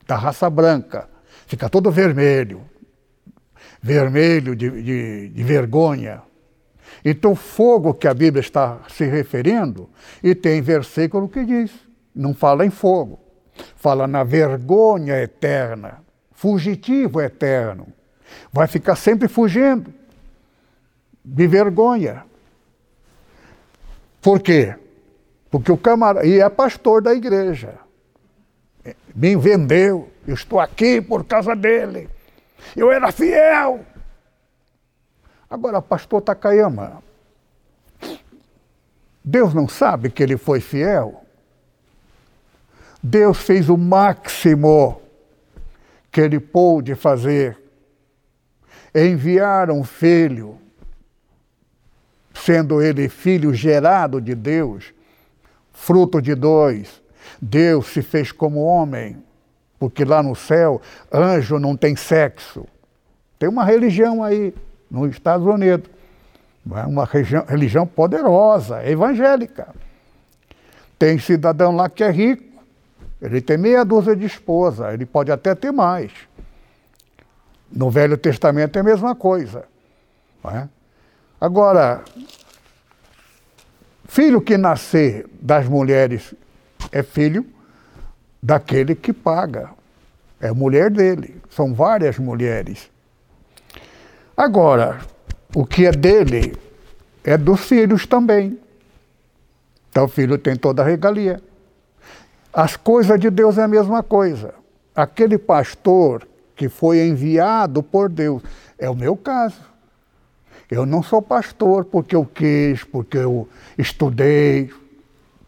[0.06, 1.06] Da raça branca.
[1.46, 2.62] Fica todo vermelho
[3.80, 6.22] vermelho de, de, de vergonha.
[7.04, 9.88] Então, fogo que a Bíblia está se referindo,
[10.22, 11.70] e tem versículo que diz,
[12.14, 13.20] não fala em fogo,
[13.76, 17.86] fala na vergonha eterna, fugitivo eterno.
[18.52, 19.92] Vai ficar sempre fugindo
[21.24, 22.24] de vergonha.
[24.20, 24.74] Por quê?
[25.50, 27.74] Porque o camarada, e é pastor da igreja,
[29.14, 32.08] me vendeu, eu estou aqui por causa dele.
[32.76, 33.84] Eu era fiel.
[35.50, 37.02] Agora, pastor Takayama,
[39.24, 41.24] Deus não sabe que ele foi fiel?
[43.02, 45.00] Deus fez o máximo
[46.10, 47.58] que ele pôde fazer.
[48.94, 50.58] Enviar um filho,
[52.34, 54.92] sendo ele filho gerado de Deus,
[55.72, 57.02] fruto de dois.
[57.40, 59.22] Deus se fez como homem
[59.78, 60.80] porque lá no céu,
[61.12, 62.66] anjo não tem sexo.
[63.38, 64.52] Tem uma religião aí
[64.90, 65.88] nos Estados Unidos,
[66.64, 69.68] uma religião, religião poderosa, evangélica.
[70.98, 72.44] Tem cidadão lá que é rico,
[73.22, 76.12] ele tem meia dúzia de esposa, ele pode até ter mais.
[77.70, 79.64] No Velho Testamento é a mesma coisa.
[80.44, 80.66] É?
[81.40, 82.02] Agora,
[84.06, 86.34] filho que nascer das mulheres
[86.90, 87.46] é filho
[88.42, 89.70] daquele que paga.
[90.40, 91.40] É mulher dele.
[91.50, 92.90] São várias mulheres.
[94.36, 95.00] Agora,
[95.54, 96.56] o que é dele
[97.24, 98.58] é dos filhos também.
[99.90, 101.42] Então o filho tem toda a regalia.
[102.52, 104.54] As coisas de Deus é a mesma coisa.
[104.94, 108.42] Aquele pastor que foi enviado por Deus,
[108.78, 109.60] é o meu caso.
[110.70, 113.48] Eu não sou pastor porque eu quis, porque eu
[113.78, 114.70] estudei.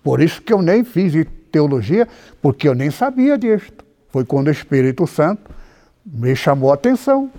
[0.03, 1.15] Por isso que eu nem fiz
[1.51, 2.09] teologia,
[2.41, 3.85] porque eu nem sabia disto.
[4.09, 5.51] Foi quando o Espírito Santo
[6.05, 7.31] me chamou a atenção.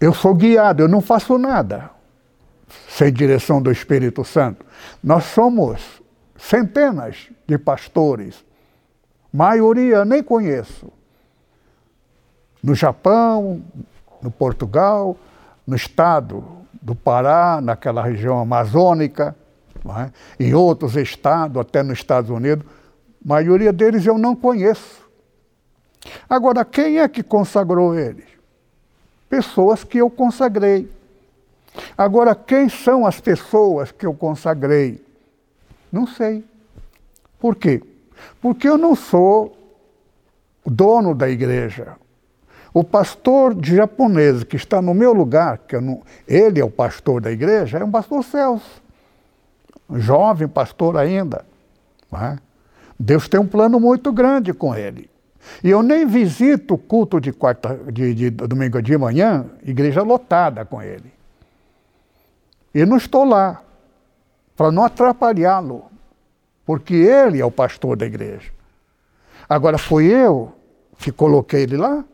[0.00, 1.90] Eu sou guiado, eu não faço nada
[2.88, 4.64] sem direção do Espírito Santo.
[5.02, 6.02] Nós somos
[6.36, 8.44] centenas de pastores,
[9.32, 10.92] maioria nem conheço.
[12.62, 13.62] No Japão,
[14.20, 15.16] no Portugal,
[15.66, 16.44] no estado
[16.80, 19.36] do Pará, naquela região amazônica,
[19.90, 20.10] é?
[20.38, 22.64] em outros estados, até nos Estados Unidos,
[23.24, 25.02] a maioria deles eu não conheço.
[26.28, 28.26] Agora, quem é que consagrou eles?
[29.28, 30.90] Pessoas que eu consagrei.
[31.96, 35.02] Agora, quem são as pessoas que eu consagrei?
[35.90, 36.44] Não sei.
[37.38, 37.82] Por quê?
[38.40, 39.56] Porque eu não sou
[40.64, 41.96] dono da igreja.
[42.74, 47.30] O pastor japonês que está no meu lugar, que não, ele é o pastor da
[47.30, 48.81] igreja, é um pastor Celso.
[49.90, 51.44] Jovem pastor ainda.
[52.12, 52.38] É?
[52.98, 55.10] Deus tem um plano muito grande com ele.
[55.62, 60.64] E eu nem visito o culto de, quarta, de, de domingo de manhã, igreja lotada
[60.64, 61.12] com ele.
[62.74, 63.60] E não estou lá
[64.56, 65.86] para não atrapalhá-lo,
[66.64, 68.52] porque ele é o pastor da igreja.
[69.48, 70.52] Agora, fui eu
[70.98, 72.04] que coloquei ele lá?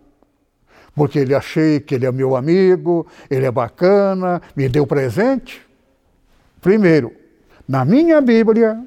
[0.99, 5.65] porque ele achei que ele é meu amigo, ele é bacana, me deu presente.
[6.61, 7.13] Primeiro,
[7.69, 8.83] na minha Bíblia,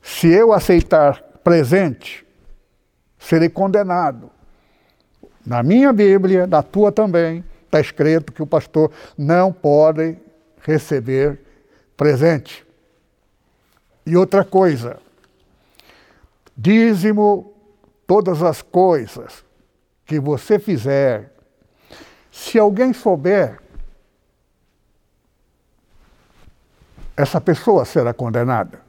[0.00, 2.24] se eu aceitar presente,
[3.18, 4.30] serei condenado.
[5.44, 10.16] Na minha Bíblia, na tua também, está escrito que o pastor não pode
[10.62, 11.40] receber
[11.96, 12.64] presente.
[14.06, 14.98] E outra coisa,
[16.56, 17.52] dízimo
[18.06, 19.44] todas as coisas
[20.06, 21.32] que você fizer,
[22.30, 23.60] se alguém souber,
[27.18, 28.80] essa pessoa será condenada.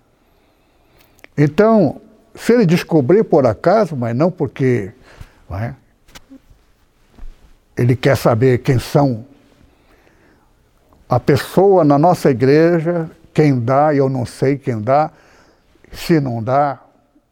[1.35, 1.99] Então,
[2.35, 4.91] se ele descobrir por acaso, mas não porque
[5.49, 5.75] não é,
[7.75, 9.25] ele quer saber quem são
[11.09, 15.11] a pessoa na nossa igreja, quem dá, eu não sei quem dá,
[15.91, 16.79] se não dá,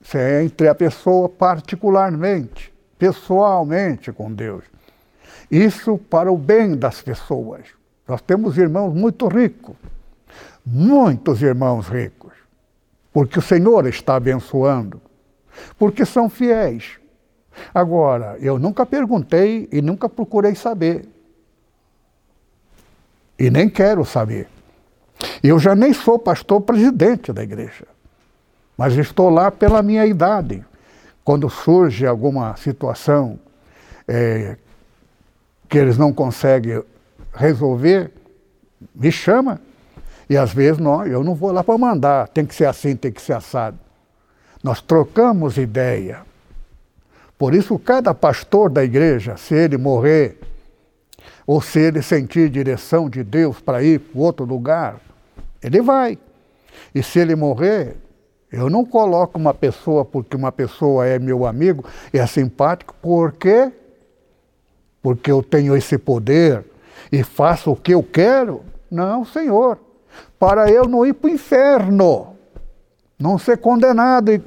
[0.02, 4.64] se é entre a pessoa particularmente pessoalmente com Deus.
[5.52, 7.62] Isso para o bem das pessoas.
[8.08, 9.76] Nós temos irmãos muito ricos,
[10.70, 12.34] muitos irmãos ricos,
[13.14, 15.02] porque o Senhor está abençoando,
[15.78, 17.00] porque são fiéis.
[17.74, 21.08] Agora, eu nunca perguntei e nunca procurei saber.
[23.40, 24.48] E nem quero saber.
[25.42, 27.86] Eu já nem sou pastor presidente da igreja,
[28.78, 30.64] mas estou lá pela minha idade
[31.24, 33.40] quando surge alguma situação
[34.08, 34.58] é,
[35.68, 36.84] que eles não conseguem
[37.34, 38.12] resolver,
[38.94, 39.60] me chama.
[40.30, 43.12] E às vezes não, eu não vou lá para mandar, tem que ser assim, tem
[43.12, 43.78] que ser assado.
[44.64, 46.22] Nós trocamos ideia.
[47.38, 50.40] Por isso, cada pastor da igreja, se ele morrer,
[51.46, 55.00] ou se ele sentir direção de Deus para ir para outro lugar,
[55.64, 56.18] ele vai.
[56.94, 57.96] E se ele morrer,
[58.52, 63.72] eu não coloco uma pessoa porque uma pessoa é meu amigo, é simpático, por quê?
[65.02, 66.66] Porque eu tenho esse poder
[67.12, 68.64] e faço o que eu quero?
[68.90, 69.87] Não, Senhor.
[70.40, 72.36] Para eu não ir para o inferno,
[73.18, 74.42] não ser condenado e,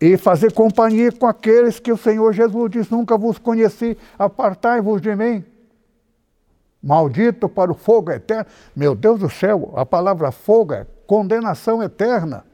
[0.00, 5.14] e fazer companhia com aqueles que o Senhor Jesus diz: Nunca vos conheci, apartai-vos de
[5.14, 5.44] mim.
[6.82, 8.46] Maldito para o fogo eterno.
[8.74, 12.44] Meu Deus do céu, a palavra fogo é condenação eterna.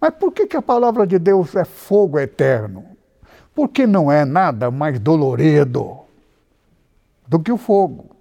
[0.00, 2.84] Mas por que, que a palavra de Deus é fogo eterno?
[3.54, 6.00] Porque não é nada mais dolorido
[7.28, 8.11] do que o fogo.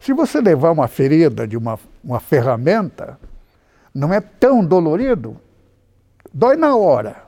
[0.00, 3.18] Se você levar uma ferida de uma, uma ferramenta,
[3.94, 5.36] não é tão dolorido,
[6.32, 7.24] dói na hora.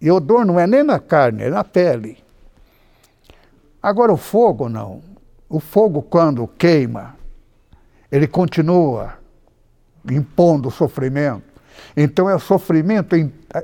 [0.00, 2.18] E o dor não é nem na carne, é na pele.
[3.80, 5.00] Agora o fogo não.
[5.48, 7.14] O fogo, quando queima,
[8.10, 9.14] ele continua
[10.10, 11.54] impondo sofrimento.
[11.96, 13.14] Então é sofrimento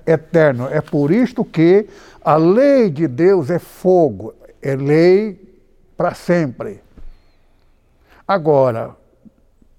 [0.06, 0.68] eterno.
[0.68, 1.88] É por isto que
[2.22, 4.32] a lei de Deus é fogo,
[4.62, 5.58] é lei
[5.96, 6.80] para sempre.
[8.30, 8.94] Agora,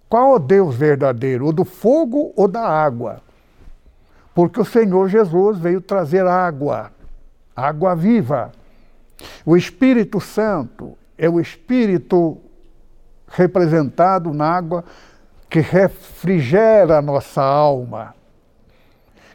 [0.10, 1.48] qual é o Deus verdadeiro?
[1.48, 3.22] O do fogo ou da água?
[4.36, 6.92] Porque o Senhor Jesus veio trazer água,
[7.56, 8.52] água viva.
[9.46, 12.40] O Espírito Santo é o Espírito
[13.26, 14.84] representado na água
[15.50, 18.14] que refrigera a nossa alma.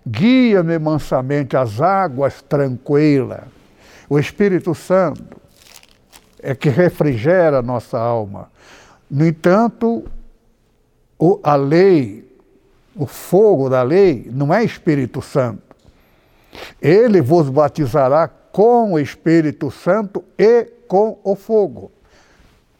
[0.06, 3.44] Guia-me mansamente às águas tranquilas.
[4.10, 5.40] O Espírito Santo
[6.42, 8.54] é que refrigera a nossa alma.
[9.11, 10.04] No entanto,
[11.42, 12.28] a lei,
[12.94, 15.62] o fogo da lei, não é Espírito Santo.
[16.80, 21.92] Ele vos batizará com o Espírito Santo e com o fogo.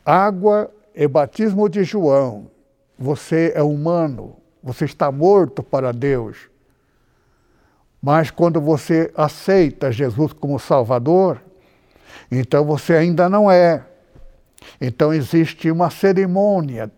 [0.05, 2.51] Água é batismo de João.
[2.99, 6.49] Você é humano, você está morto para Deus.
[8.01, 11.43] Mas quando você aceita Jesus como Salvador,
[12.31, 13.85] então você ainda não é.
[14.81, 16.91] Então existe uma cerimônia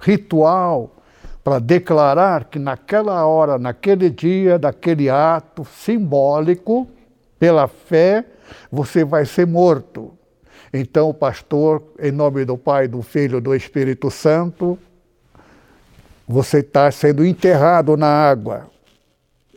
[0.00, 0.96] ritual
[1.42, 6.88] para declarar que naquela hora, naquele dia, daquele ato simbólico,
[7.38, 8.24] pela fé,
[8.70, 10.12] você vai ser morto.
[10.72, 14.78] Então o pastor, em nome do Pai, do Filho do Espírito Santo,
[16.26, 18.70] você está sendo enterrado na água.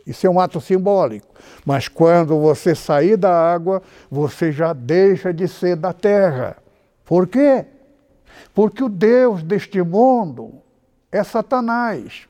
[0.06, 1.26] Isso é um ato simbólico.
[1.64, 6.56] Mas quando você sair da água, você já deixa de ser da terra.
[7.08, 7.64] Por quê?
[8.54, 10.60] Porque o Deus deste mundo
[11.10, 12.28] é Satanás.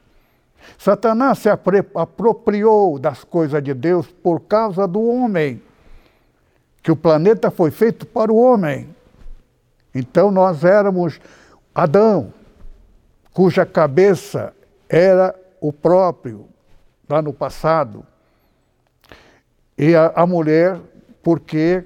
[0.79, 5.61] Satanás se apropriou das coisas de Deus por causa do homem.
[6.81, 8.95] Que o planeta foi feito para o homem.
[9.93, 11.21] Então nós éramos
[11.75, 12.33] Adão,
[13.33, 14.55] cuja cabeça
[14.89, 16.47] era o próprio,
[17.09, 18.07] lá no passado.
[19.77, 20.81] E a, a mulher,
[21.21, 21.85] porque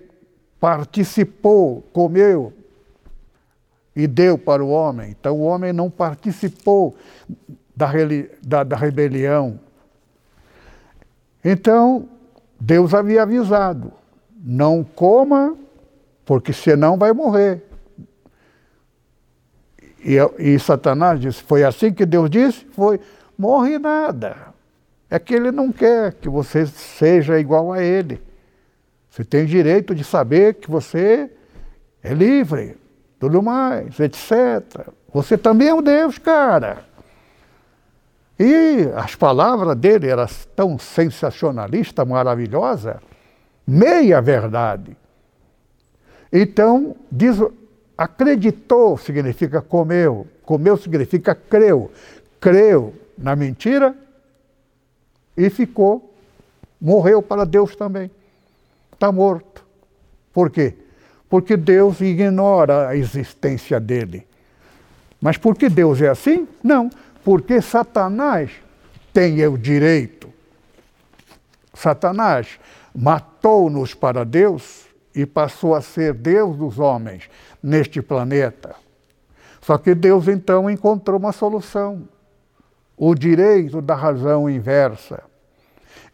[0.61, 2.53] participou, comeu
[3.95, 5.11] e deu para o homem.
[5.11, 6.97] Então o homem não participou
[7.75, 7.91] da,
[8.43, 9.59] da, da rebelião.
[11.45, 12.09] Então
[12.61, 13.93] Deus havia avisado:
[14.43, 15.57] não coma,
[16.25, 17.63] porque senão vai morrer.
[20.05, 22.65] E, e Satanás disse: Foi assim que Deus disse?
[22.73, 23.01] Foi.
[23.37, 24.53] Morre nada.
[25.09, 28.23] É que ele não quer que você seja igual a ele.
[29.11, 31.31] Você tem direito de saber que você
[32.03, 32.79] é livre,
[33.23, 34.89] tudo mais, etc.
[35.15, 36.85] Você também é um Deus, cara.
[38.37, 43.01] E as palavras dele eram tão sensacionalista, maravilhosa,
[43.65, 44.97] meia verdade.
[46.33, 47.37] Então, diz
[47.97, 51.93] Acreditou significa comeu, comeu significa creu.
[52.41, 53.95] Creu na mentira
[55.37, 56.13] e ficou,
[56.81, 58.11] morreu para Deus também.
[58.93, 59.65] Está morto.
[60.33, 60.75] Por quê?
[61.33, 64.27] Porque Deus ignora a existência dele.
[65.19, 66.47] Mas por que Deus é assim?
[66.63, 66.91] Não,
[67.25, 68.51] porque Satanás
[69.15, 70.31] tem o direito.
[71.73, 72.61] Satanás
[72.95, 77.31] matou-nos para Deus e passou a ser Deus dos homens
[77.63, 78.77] neste planeta.
[79.63, 82.07] Só que Deus então encontrou uma solução:
[82.95, 85.23] o direito da razão inversa.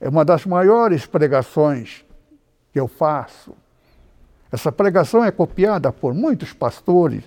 [0.00, 2.04] É uma das maiores pregações
[2.72, 3.52] que eu faço.
[4.50, 7.24] Essa pregação é copiada por muitos pastores.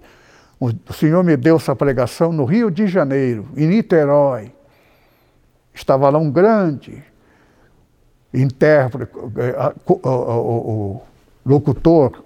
[0.60, 4.52] O Senhor me deu essa pregação no Rio de Janeiro, em Niterói.
[5.74, 7.04] Estava lá um grande
[8.34, 9.12] intérprete,
[9.88, 11.02] o, o
[11.46, 12.24] locutor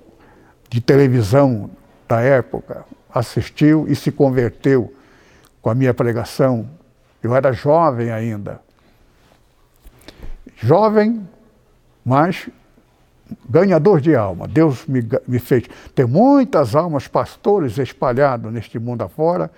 [0.69, 1.69] de televisão
[2.07, 4.93] da época, assistiu e se converteu
[5.61, 6.69] com a minha pregação.
[7.23, 8.61] Eu era jovem ainda.
[10.57, 11.27] Jovem,
[12.03, 12.49] mas
[13.49, 14.47] ganhador de alma.
[14.47, 15.65] Deus me, me fez.
[15.93, 19.51] Tem muitas almas pastores espalhados neste mundo afora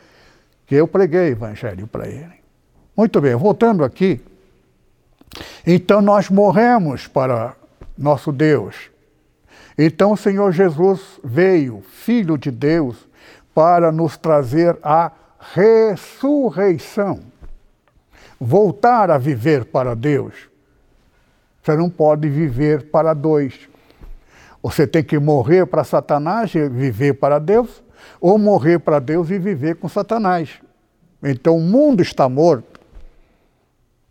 [0.65, 2.37] que eu preguei evangelho para ele.
[2.95, 4.19] Muito bem, voltando aqui.
[5.65, 7.55] Então nós morremos para
[7.97, 8.89] nosso Deus.
[9.77, 13.07] Então o Senhor Jesus veio, Filho de Deus,
[13.53, 15.11] para nos trazer a
[15.53, 17.19] ressurreição.
[18.39, 20.33] Voltar a viver para Deus.
[21.67, 23.67] Você não pode viver para dois.
[24.63, 27.83] Você tem que morrer para Satanás e viver para Deus,
[28.21, 30.61] ou morrer para Deus e viver com Satanás.
[31.21, 32.79] Então o mundo está morto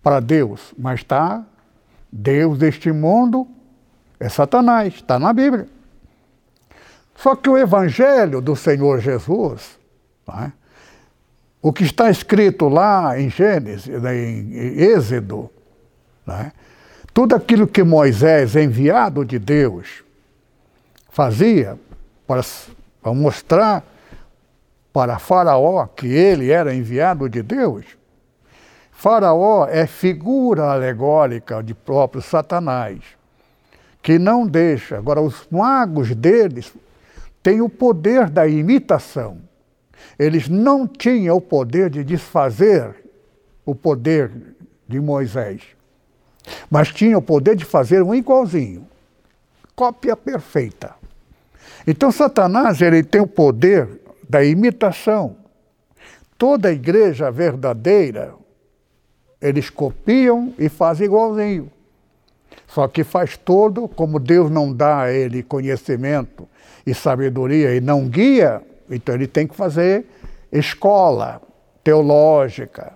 [0.02, 1.46] para Deus, mas está
[2.12, 3.48] Deus deste mundo
[4.20, 5.66] é Satanás, está na Bíblia.
[7.14, 9.78] Só que o Evangelho do Senhor Jesus,
[10.28, 10.52] é?
[11.62, 15.50] o que está escrito lá em Gênesis, em Êxodo?
[17.16, 20.04] Tudo aquilo que Moisés, enviado de Deus,
[21.08, 21.78] fazia
[22.26, 22.42] para,
[23.00, 23.82] para mostrar
[24.92, 27.86] para Faraó que ele era enviado de Deus,
[28.92, 32.98] Faraó é figura alegórica de próprio Satanás,
[34.02, 34.98] que não deixa.
[34.98, 36.70] Agora, os magos deles
[37.42, 39.38] têm o poder da imitação.
[40.18, 42.94] Eles não tinham o poder de desfazer
[43.64, 44.30] o poder
[44.86, 45.75] de Moisés,
[46.70, 48.86] mas tinham o poder de fazer um igualzinho,
[49.74, 50.94] cópia perfeita.
[51.86, 55.36] Então, Satanás ele tem o poder da imitação.
[56.36, 58.34] Toda igreja verdadeira,
[59.40, 61.70] eles copiam e fazem igualzinho.
[62.66, 66.48] Só que faz todo, como Deus não dá a ele conhecimento
[66.86, 70.06] e sabedoria e não guia, então ele tem que fazer
[70.52, 71.40] escola
[71.82, 72.92] teológica.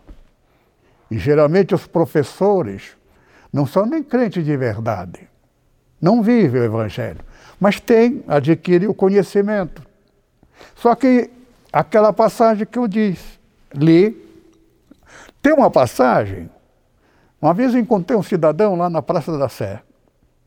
[1.11, 2.97] E geralmente os professores
[3.53, 5.29] não são nem crentes de verdade.
[6.01, 7.21] Não vivem o evangelho,
[7.59, 9.83] mas têm, adquirem o conhecimento.
[10.75, 11.31] Só que
[11.73, 13.39] aquela passagem que eu disse,
[13.75, 14.17] li,
[15.43, 16.49] tem uma passagem,
[17.41, 19.83] uma vez encontrei um cidadão lá na Praça da Sé,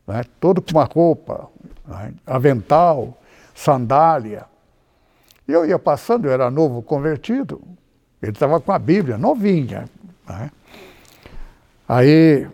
[0.06, 1.48] né, todo com uma roupa,
[1.86, 3.16] né, avental,
[3.54, 4.46] sandália.
[5.46, 7.60] Eu ia passando, eu era novo convertido,
[8.22, 9.84] ele estava com a Bíblia, novinha.
[10.26, 10.50] Né?
[11.88, 12.48] Aí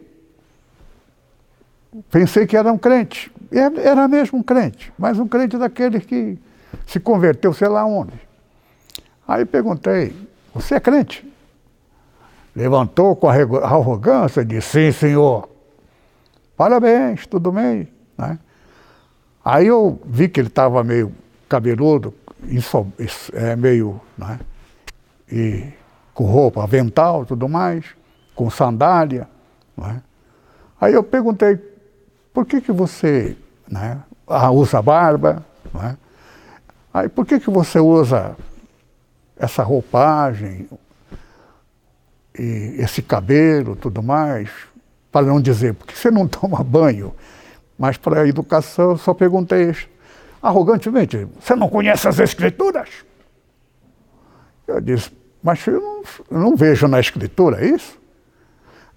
[2.11, 3.33] pensei que era um crente.
[3.51, 6.39] Era mesmo um crente, mas um crente daqueles que
[6.87, 8.15] se converteu sei lá onde.
[9.27, 10.15] Aí perguntei,
[10.55, 11.29] você é crente?
[12.55, 15.49] Levantou com arrogância e disse, sim, senhor.
[16.57, 17.89] Parabéns, tudo bem.
[18.19, 18.39] Né?
[19.45, 21.13] Aí eu vi que ele estava meio
[21.49, 22.13] cabeludo,
[23.33, 24.39] é, meio, né?
[25.31, 25.73] E
[26.13, 27.85] com roupa, avental tudo mais,
[28.35, 29.29] com sandália.
[29.77, 30.03] Né?
[30.81, 31.59] Aí eu perguntei,
[32.33, 33.37] por que, que você
[33.69, 34.01] né,
[34.53, 35.45] usa barba?
[35.75, 35.97] Né?
[36.93, 38.37] Aí por que, que você usa
[39.37, 40.69] essa roupagem,
[42.39, 44.51] e esse cabelo, tudo mais,
[45.11, 47.15] para não dizer, porque você não toma banho,
[47.79, 49.75] mas para a educação eu só perguntei
[50.43, 52.89] arrogantemente, você não conhece as escrituras?
[54.67, 55.11] Eu disse,
[55.43, 58.00] mas eu não, eu não vejo na escritura isso.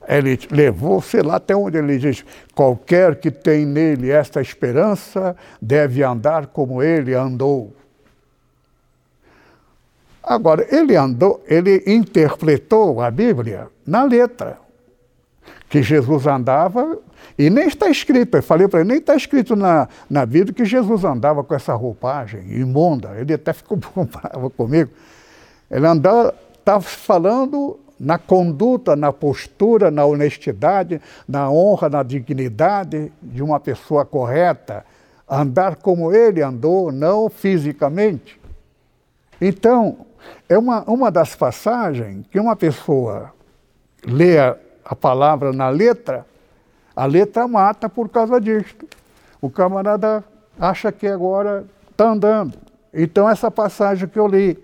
[0.08, 6.04] Ele levou, sei lá até onde ele diz, qualquer que tem nele esta esperança deve
[6.04, 7.74] andar como ele andou.
[10.24, 14.58] Agora, ele andou, ele interpretou a Bíblia na letra.
[15.70, 16.99] Que Jesus andava,
[17.38, 20.66] e nem está escrito, eu falei para ele, nem está escrito na, na Bíblia que
[20.66, 23.16] Jesus andava com essa roupagem imunda.
[23.18, 24.91] Ele até ficou bravo comigo.
[25.70, 33.41] Ele andava, estava falando na conduta, na postura, na honestidade, na honra, na dignidade de
[33.41, 34.86] uma pessoa correta.
[35.28, 38.39] Andar como ele andou, não fisicamente.
[39.39, 40.06] Então,
[40.49, 43.34] é uma, uma das passagens que uma pessoa
[44.06, 46.26] lê a, a palavra na letra,
[46.93, 48.86] a letra mata por causa disto.
[49.41, 50.24] O camarada
[50.60, 52.58] acha que agora está andando.
[52.93, 54.62] Então, essa passagem que eu li,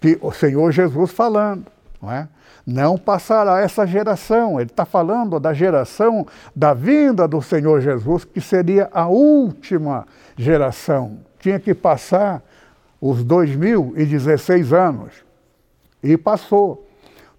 [0.00, 1.66] que o Senhor Jesus falando,
[2.00, 2.26] não é?
[2.66, 4.60] Não passará essa geração.
[4.60, 10.06] Ele está falando da geração da vinda do Senhor Jesus, que seria a última
[10.36, 11.18] geração.
[11.38, 12.42] Tinha que passar
[13.00, 15.12] os 2016 anos.
[16.02, 16.86] E passou.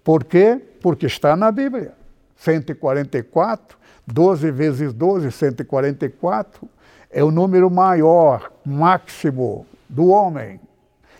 [0.02, 0.60] Por quê?
[0.80, 1.92] Porque está na Bíblia.
[2.36, 6.68] 144, 12 vezes 12, 144,
[7.10, 10.58] é o número maior, máximo do homem.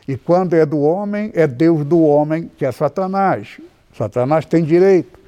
[0.09, 3.61] E quando é do homem, é Deus do homem, que é Satanás.
[3.93, 5.19] Satanás tem direito.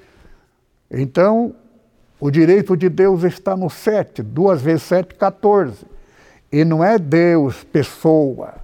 [0.91, 1.55] Então,
[2.21, 5.85] o direito de Deus está no 7, 2 vezes 7, 14.
[6.51, 8.55] E não é Deus pessoa,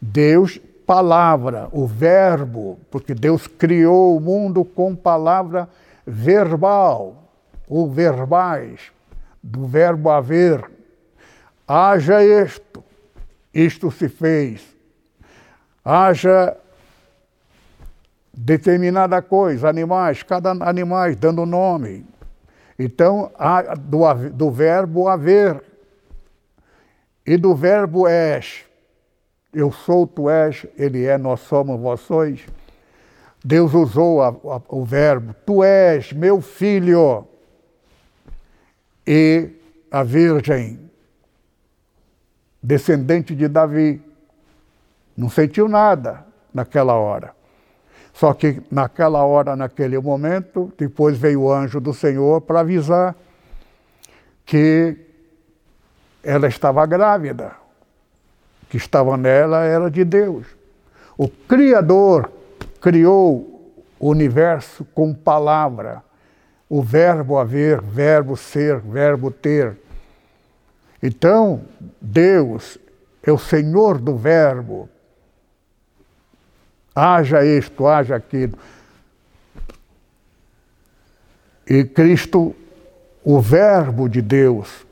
[0.00, 5.68] Deus, palavra, o verbo, porque Deus criou o mundo com palavra
[6.06, 7.30] verbal,
[7.68, 8.92] ou verbais,
[9.42, 10.70] do verbo haver.
[11.66, 12.84] Haja isto,
[13.52, 14.62] isto se fez.
[15.84, 16.56] Haja
[18.36, 22.06] determinada coisa, animais, cada animais dando nome.
[22.78, 23.30] Então,
[23.80, 25.62] do, do verbo haver
[27.26, 28.64] e do verbo és
[29.52, 32.44] eu sou, tu és, ele é, nós somos, vós sois.
[33.44, 37.26] Deus usou a, a, o verbo, tu és meu filho.
[39.06, 39.50] E
[39.90, 40.90] a Virgem
[42.64, 44.02] descendente de Davi.
[45.16, 47.34] Não sentiu nada naquela hora.
[48.14, 53.14] Só que naquela hora, naquele momento, depois veio o anjo do Senhor para avisar
[54.46, 54.96] que
[56.22, 57.52] ela estava grávida,
[58.70, 60.46] que estava nela era de Deus.
[61.18, 62.30] O Criador
[62.80, 66.00] criou o universo com palavra,
[66.68, 69.76] o verbo haver, verbo ser, verbo ter.
[71.02, 71.62] Então,
[72.00, 72.78] Deus
[73.24, 74.88] é o Senhor do verbo,
[76.94, 78.58] haja isto, haja aquilo.
[81.66, 82.54] E Cristo,
[83.24, 84.86] o Verbo de Deus,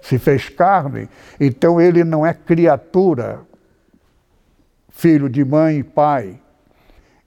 [0.00, 1.08] se fez carne,
[1.38, 3.40] então ele não é criatura,
[4.88, 6.40] filho de mãe e pai.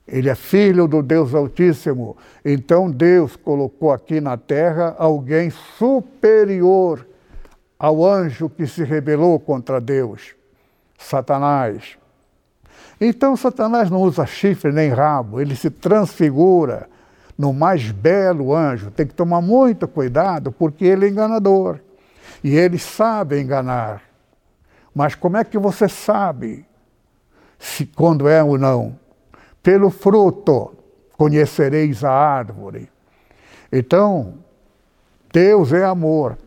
[0.07, 2.18] Ele é filho do Deus Altíssimo.
[2.43, 7.05] Então Deus colocou aqui na terra alguém superior
[7.78, 10.36] ao anjo que se rebelou contra Deus,
[10.97, 11.97] Satanás.
[13.00, 16.89] Então Satanás não usa chifre nem rabo, ele se transfigura
[17.38, 18.91] no mais belo anjo.
[18.91, 21.80] Tem que tomar muito cuidado porque ele é enganador
[22.43, 24.02] e ele sabe enganar.
[24.93, 26.66] Mas como é que você sabe
[27.58, 29.00] se quando é ou não?
[29.64, 30.76] Pelo fruto
[31.14, 32.89] conhecereis a árvore.
[33.72, 34.36] Então,
[35.32, 36.38] Deus é amor.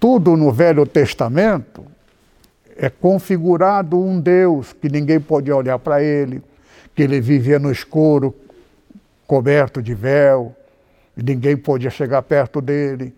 [0.00, 1.86] Tudo no Velho Testamento
[2.76, 6.42] é configurado um Deus que ninguém pode olhar para ele,
[6.94, 8.34] que ele vivia no escuro,
[9.26, 10.54] coberto de véu,
[11.16, 13.14] e ninguém podia chegar perto dele.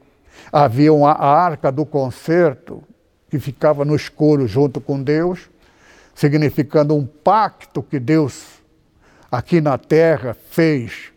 [0.53, 2.83] Havia uma, a arca do concerto,
[3.31, 5.51] que ficava no escuro junto com Deus,
[6.15, 8.57] significando um pacto que Deus
[9.31, 11.13] aqui na terra fez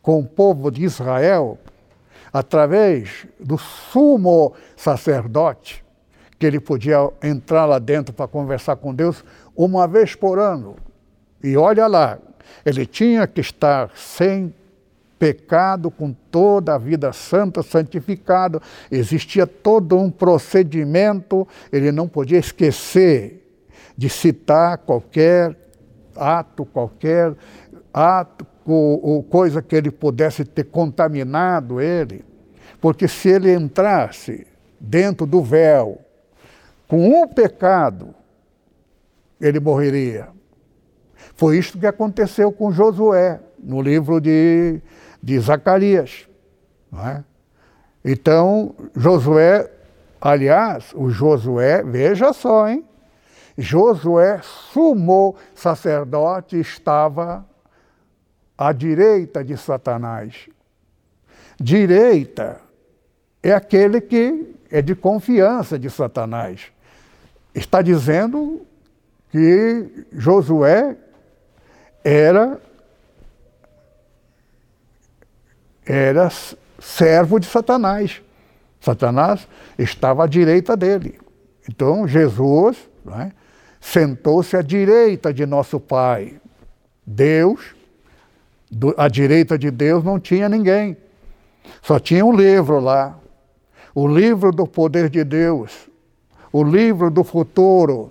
[0.00, 1.58] com o povo de Israel,
[2.32, 5.84] através do sumo sacerdote,
[6.42, 9.24] que ele podia entrar lá dentro para conversar com Deus
[9.54, 10.74] uma vez por ano.
[11.40, 12.18] E olha lá,
[12.66, 14.52] ele tinha que estar sem
[15.20, 18.60] pecado, com toda a vida santa, santificado.
[18.90, 23.48] Existia todo um procedimento, ele não podia esquecer
[23.96, 25.56] de citar qualquer
[26.16, 27.36] ato, qualquer
[27.94, 32.24] ato ou, coisa que ele pudesse ter contaminado ele.
[32.80, 34.44] Porque se ele entrasse
[34.80, 36.00] dentro do véu,
[36.92, 38.14] com um pecado,
[39.40, 40.28] ele morreria.
[41.34, 44.78] Foi isto que aconteceu com Josué, no livro de,
[45.22, 46.28] de Zacarias.
[46.94, 47.24] É?
[48.04, 49.72] Então, Josué,
[50.20, 52.84] aliás, o Josué, veja só, hein?
[53.56, 57.42] Josué, sumo sacerdote, estava
[58.58, 60.46] à direita de Satanás.
[61.58, 62.60] Direita
[63.42, 66.70] é aquele que é de confiança de Satanás
[67.54, 68.66] está dizendo
[69.30, 70.96] que Josué
[72.04, 72.60] era
[75.84, 76.30] era
[76.78, 78.22] servo de Satanás.
[78.80, 79.46] Satanás
[79.78, 81.18] estava à direita dele.
[81.68, 82.76] Então Jesus
[83.20, 83.30] é,
[83.80, 86.40] sentou-se à direita de nosso Pai.
[87.04, 87.74] Deus,
[88.70, 90.96] do, à direita de Deus não tinha ninguém.
[91.82, 93.18] Só tinha um livro lá.
[93.94, 95.90] O livro do poder de Deus
[96.52, 98.10] o livro do futuro.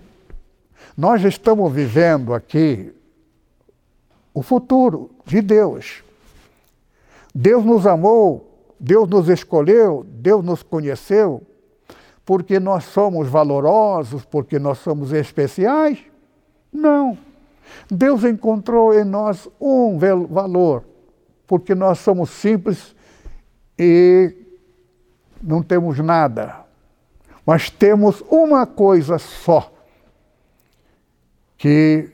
[0.98, 2.94] Nós estamos vivendo aqui
[4.34, 6.04] o futuro de Deus.
[7.34, 11.42] Deus nos amou, Deus nos escolheu, Deus nos conheceu,
[12.26, 16.00] porque nós somos valorosos, porque nós somos especiais?
[16.74, 17.18] Não.
[17.90, 20.84] Deus encontrou em nós um valor,
[21.48, 22.96] porque nós somos simples
[23.78, 24.36] e
[25.42, 26.61] não temos nada.
[27.46, 29.72] Mas temos uma coisa só
[31.58, 32.10] que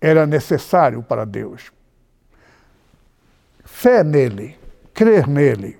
[0.00, 1.72] era necessário para Deus:
[3.64, 4.56] fé nele,
[4.92, 5.78] crer nele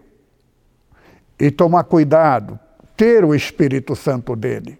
[1.38, 2.58] e tomar cuidado,
[2.96, 4.78] ter o Espírito Santo dele.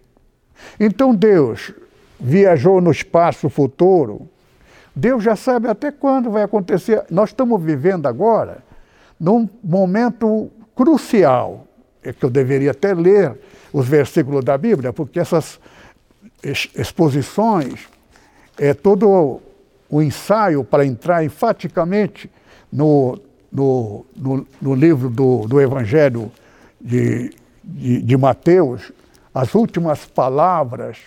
[0.81, 1.73] Então Deus
[2.19, 4.29] viajou no espaço futuro.
[4.95, 7.05] Deus já sabe até quando vai acontecer.
[7.11, 8.65] Nós estamos vivendo agora
[9.21, 11.66] num momento crucial,
[12.13, 13.37] que eu deveria até ler
[13.73, 15.59] os versículos da Bíblia, porque essas
[16.43, 17.89] exposições
[18.59, 19.41] é todo
[19.89, 22.31] o ensaio para entrar enfaticamente
[22.73, 23.19] no,
[23.51, 26.31] no, no, no livro do, do Evangelho
[26.81, 27.31] de,
[27.63, 28.93] de, de, Mateus,
[29.35, 30.99] as últimas palavras,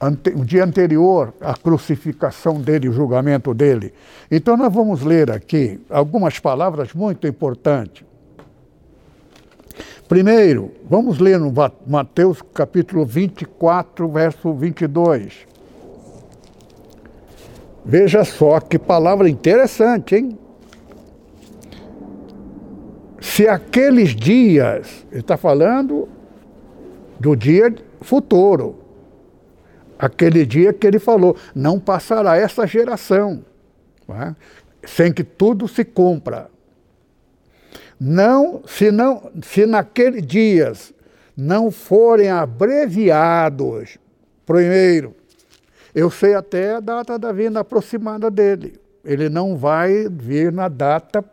[0.00, 3.92] ante, o dia anterior à crucificação dele, o julgamento dele.
[4.30, 8.04] Então, nós vamos ler aqui algumas palavras muito importantes.
[10.08, 11.52] Primeiro, vamos ler no
[11.84, 15.48] Mateus capítulo 24, verso 22.
[17.84, 20.38] Veja só que palavra interessante, hein?
[23.20, 26.08] Se aqueles dias, ele está falando
[27.18, 28.76] do dia futuro,
[29.98, 33.44] aquele dia que ele falou, não passará essa geração,
[34.08, 34.34] é?
[34.84, 36.48] sem que tudo se cumpra.
[37.98, 40.92] Não, se, não, se naqueles dias
[41.36, 43.98] não forem abreviados,
[44.44, 45.14] primeiro,
[45.94, 48.78] eu sei até a data da vinda aproximada dele.
[49.04, 51.24] Ele não vai vir na data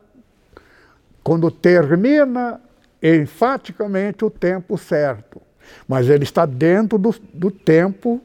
[1.24, 2.62] quando termina
[3.02, 5.42] enfaticamente o tempo certo.
[5.88, 8.22] Mas ele está dentro do, do tempo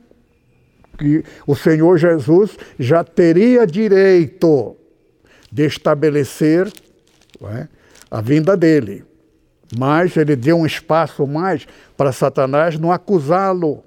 [0.98, 4.76] que o Senhor Jesus já teria direito
[5.50, 6.70] de estabelecer
[7.42, 7.68] é,
[8.10, 9.04] a vinda dele.
[9.76, 13.84] Mas ele deu um espaço mais para Satanás não acusá-lo.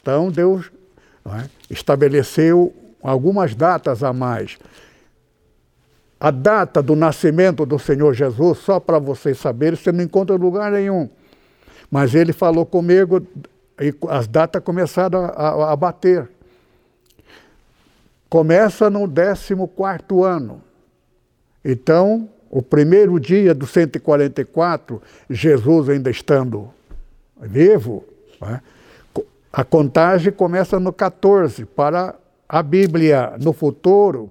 [0.00, 0.70] Então Deus
[1.26, 4.58] é, estabeleceu algumas datas a mais.
[6.18, 10.70] A data do nascimento do Senhor Jesus, só para vocês saberem, você não encontra lugar
[10.72, 11.10] nenhum.
[11.90, 13.26] Mas ele falou comigo
[13.80, 16.30] e as datas começaram a, a, a bater.
[18.30, 20.62] Começa no 14 ano.
[21.64, 25.00] Então, o primeiro dia do 144,
[25.30, 26.68] Jesus ainda estando
[27.40, 28.04] vivo,
[28.38, 28.60] né?
[29.50, 31.64] a contagem começa no 14.
[31.64, 32.14] Para
[32.46, 34.30] a Bíblia, no futuro,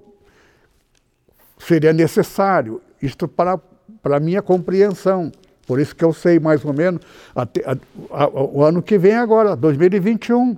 [1.58, 2.80] seria necessário.
[3.02, 3.58] Isto para,
[4.00, 5.32] para minha compreensão.
[5.66, 7.02] Por isso que eu sei mais ou menos
[7.34, 7.76] até, a,
[8.12, 10.56] a, o ano que vem agora, 2021.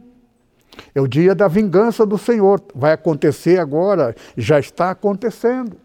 [0.94, 2.60] É o dia da vingança do Senhor.
[2.74, 5.82] Vai acontecer agora, já está acontecendo.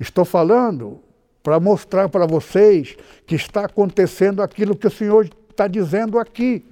[0.00, 0.98] Estou falando
[1.42, 2.96] para mostrar para vocês
[3.26, 6.64] que está acontecendo aquilo que o Senhor está dizendo aqui.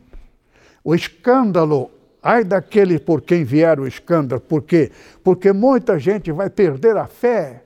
[0.82, 1.90] O escândalo,
[2.22, 4.90] ai daquele por quem vier o escândalo, por quê?
[5.22, 7.64] Porque muita gente vai perder a fé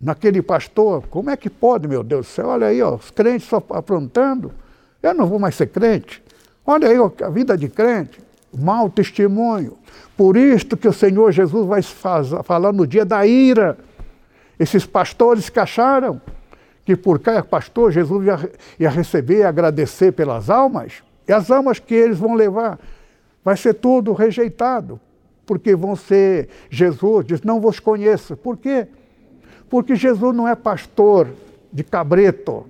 [0.00, 1.06] naquele pastor.
[1.08, 2.48] Como é que pode, meu Deus do céu?
[2.48, 4.52] Olha aí, ó, os crentes só aprontando.
[5.02, 6.22] Eu não vou mais ser crente.
[6.64, 8.20] Olha aí ó, a vida de crente,
[8.56, 9.76] mau testemunho.
[10.16, 13.76] Por isto que o Senhor Jesus vai falar no dia da ira
[14.58, 16.20] esses pastores que acharam
[16.84, 18.50] que por cada pastor Jesus ia,
[18.80, 22.78] ia receber e agradecer pelas almas, e as almas que eles vão levar,
[23.44, 24.98] vai ser tudo rejeitado,
[25.44, 28.36] porque vão ser, Jesus diz, não vos conheço.
[28.36, 28.86] Por quê?
[29.68, 31.28] Porque Jesus não é pastor
[31.70, 32.66] de cabreto,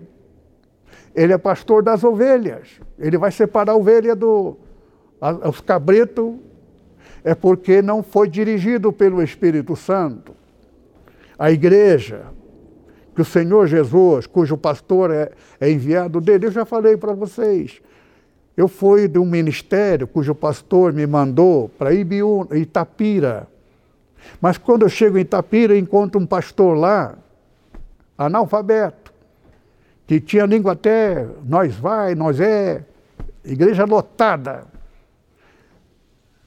[1.18, 2.80] ele é pastor das ovelhas.
[2.96, 4.56] Ele vai separar a ovelha do.
[5.48, 6.36] Os cabretos
[7.24, 10.37] é porque não foi dirigido pelo Espírito Santo
[11.38, 12.26] a igreja,
[13.14, 15.30] que o Senhor Jesus, cujo pastor é,
[15.60, 17.80] é enviado dele, eu já falei para vocês.
[18.56, 23.46] Eu fui de um ministério cujo pastor me mandou para Itapira.
[24.40, 27.16] Mas quando eu chego em Itapira, encontro um pastor lá,
[28.16, 29.12] analfabeto,
[30.06, 32.84] que tinha língua até nós vai, nós é,
[33.44, 34.64] igreja lotada.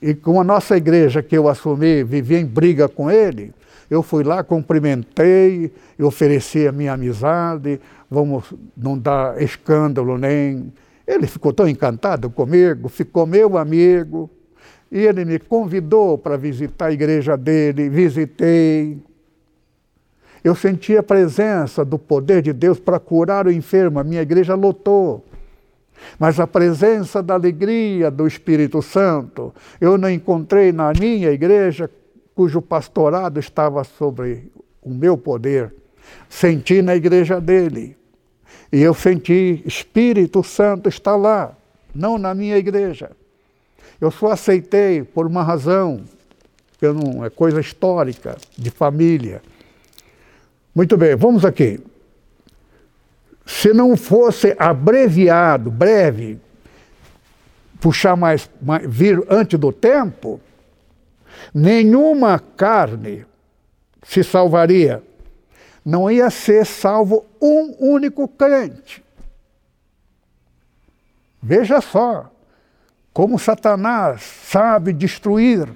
[0.02, 3.54] E com a nossa igreja que eu assumi, vivia em briga com ele,
[3.92, 5.70] eu fui lá, cumprimentei,
[6.00, 7.78] ofereci a minha amizade,
[8.10, 10.72] vamos não dar escândalo nem.
[11.06, 14.30] Ele ficou tão encantado comigo, ficou meu amigo,
[14.90, 18.98] e ele me convidou para visitar a igreja dele, visitei.
[20.42, 24.56] Eu senti a presença do poder de Deus para curar o enfermo, a minha igreja
[24.56, 25.26] lotou.
[26.18, 31.90] Mas a presença da alegria do Espírito Santo, eu não encontrei na minha igreja
[32.36, 34.52] cujo pastorado estava sobre
[34.82, 35.74] o meu poder,
[36.30, 37.98] senti na igreja dele.
[38.72, 41.56] E eu senti, Espírito Santo está lá,
[41.94, 43.12] não na minha igreja.
[44.00, 46.02] Eu só aceitei por uma razão,
[46.80, 49.42] que não é coisa histórica, de família.
[50.74, 51.80] Muito bem, vamos aqui.
[53.46, 56.40] Se não fosse abreviado, breve,
[57.80, 60.40] puxar mais, mais vir antes do tempo,
[61.54, 63.26] nenhuma carne
[64.04, 65.04] se salvaria.
[65.84, 69.04] Não ia ser salvo um único crente.
[71.42, 72.32] Veja só
[73.14, 75.68] como Satanás sabe destruir.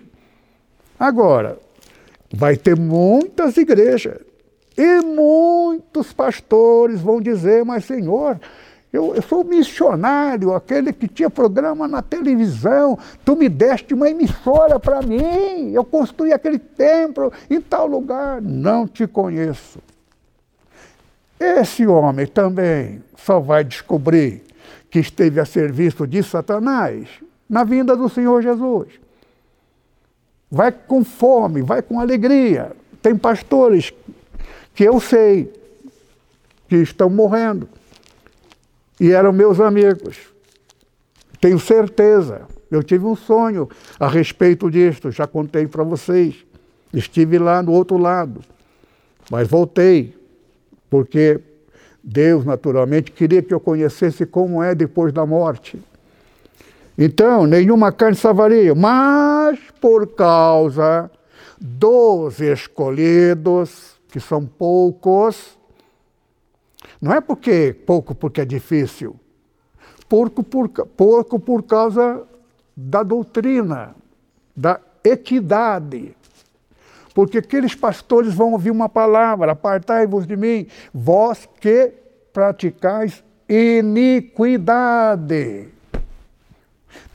[0.97, 1.59] Agora,
[2.33, 4.19] vai ter muitas igrejas
[4.77, 8.39] e muitos pastores vão dizer: Mas, Senhor,
[8.95, 12.97] eu, eu, sou missionário, aquele que tinha programa na televisão.
[13.25, 15.71] Tu me deste uma emissora para mim.
[15.73, 18.41] Eu construí aquele templo em tal lugar.
[18.41, 19.79] Não te conheço.
[21.37, 24.43] Esse homem também só vai descobrir
[24.89, 27.09] que esteve a serviço de Satanás
[27.49, 28.87] na vinda do Senhor Jesus.
[30.49, 32.71] Vai com fome, vai com alegria.
[33.01, 33.91] Tem pastores
[34.73, 35.51] que eu sei
[36.69, 37.67] que estão morrendo
[38.99, 40.17] e eram meus amigos.
[41.39, 42.41] Tenho certeza.
[42.71, 43.69] Eu tive um sonho
[43.99, 46.35] a respeito disto, já contei para vocês.
[46.93, 48.41] Estive lá no outro lado,
[49.29, 50.15] mas voltei,
[50.89, 51.39] porque
[52.03, 55.79] Deus, naturalmente, queria que eu conhecesse como é depois da morte.
[56.97, 61.11] Então, nenhuma carne salvaria, mas por causa
[61.59, 65.57] dos escolhidos, que são poucos,
[67.01, 69.15] não é porque pouco porque é difícil,
[70.09, 72.23] pouco por, pouco por causa
[72.75, 73.95] da doutrina,
[74.55, 76.15] da equidade.
[77.13, 81.93] Porque aqueles pastores vão ouvir uma palavra: apartai-vos de mim, vós que
[82.33, 84.89] praticais iniquidade.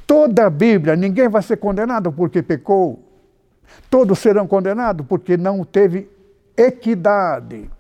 [0.07, 3.05] Toda a Bíblia, ninguém vai ser condenado porque pecou.
[3.89, 6.09] Todos serão condenados porque não teve
[6.57, 7.71] equidade.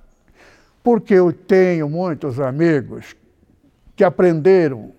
[0.82, 3.14] Porque eu tenho muitos amigos
[3.94, 4.92] que aprenderam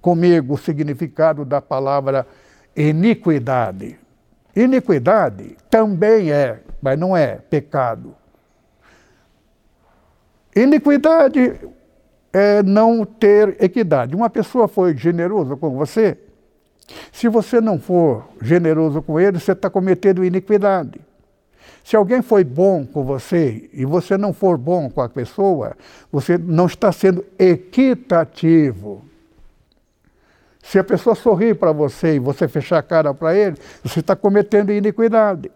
[0.00, 2.26] comigo o significado da palavra
[2.76, 3.98] iniquidade.
[4.54, 8.14] Iniquidade também é, mas não é pecado.
[10.54, 11.60] Iniquidade
[12.32, 14.14] é não ter equidade.
[14.14, 16.18] Uma pessoa foi generosa com você,
[17.12, 21.00] se você não for generoso com ele, você está cometendo iniquidade.
[21.86, 25.76] Se alguém foi bom com você e você não for bom com a pessoa,
[26.10, 29.04] você não está sendo equitativo.
[30.60, 34.16] Se a pessoa sorrir para você e você fechar a cara para ele, você está
[34.16, 35.48] cometendo iniquidade.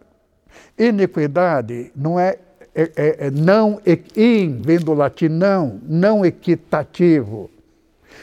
[0.79, 2.39] Iniquidade não é,
[2.77, 3.81] é, é, é não,
[4.17, 7.51] in, vem do latim não, não equitativo.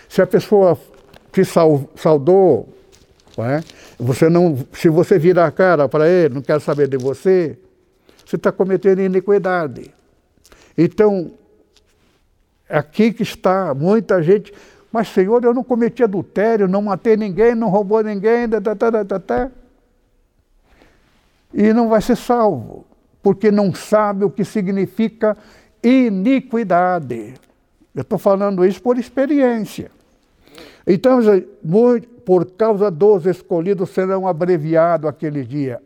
[0.07, 0.79] Se a pessoa
[1.29, 2.69] te saudou,
[3.37, 3.61] é?
[3.99, 7.57] Você não, se você virar a cara para ele, não quer saber de você,
[8.27, 9.89] você está cometendo iniquidade.
[10.77, 11.31] Então,
[12.69, 14.53] aqui que está muita gente,
[14.91, 19.19] mas Senhor, eu não cometi adultério, não matei ninguém, não roubou ninguém, tá, tá, tá,
[19.19, 19.51] tá,
[21.53, 22.85] e não vai ser salvo,
[23.23, 25.37] porque não sabe o que significa
[25.81, 27.33] iniquidade.
[27.95, 29.89] Eu estou falando isso por experiência.
[30.85, 31.19] Então,
[32.25, 35.81] por causa dos escolhidos serão abreviados aquele dia.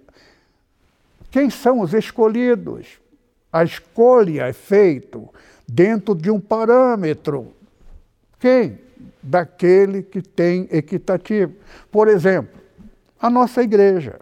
[1.32, 3.00] Quem são os escolhidos?
[3.52, 5.20] A escolha é feita
[5.68, 7.54] dentro de um parâmetro.
[8.38, 8.80] Quem?
[9.24, 11.54] Daquele que tem equitativo.
[11.90, 12.60] Por exemplo,
[13.20, 14.20] a nossa igreja.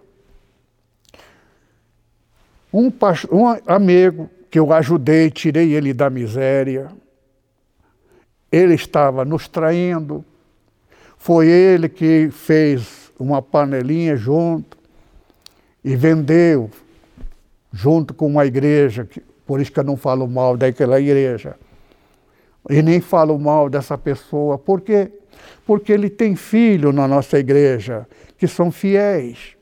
[2.71, 2.91] Um,
[3.31, 6.91] um amigo que eu ajudei, tirei ele da miséria,
[8.51, 10.23] ele estava nos traindo,
[11.17, 14.77] foi ele que fez uma panelinha junto
[15.83, 16.69] e vendeu
[17.71, 19.07] junto com uma igreja,
[19.45, 21.55] por isso que eu não falo mal daquela igreja.
[22.69, 24.57] E nem falo mal dessa pessoa.
[24.57, 25.11] Por quê?
[25.65, 28.07] Porque ele tem filho na nossa igreja
[28.37, 29.55] que são fiéis.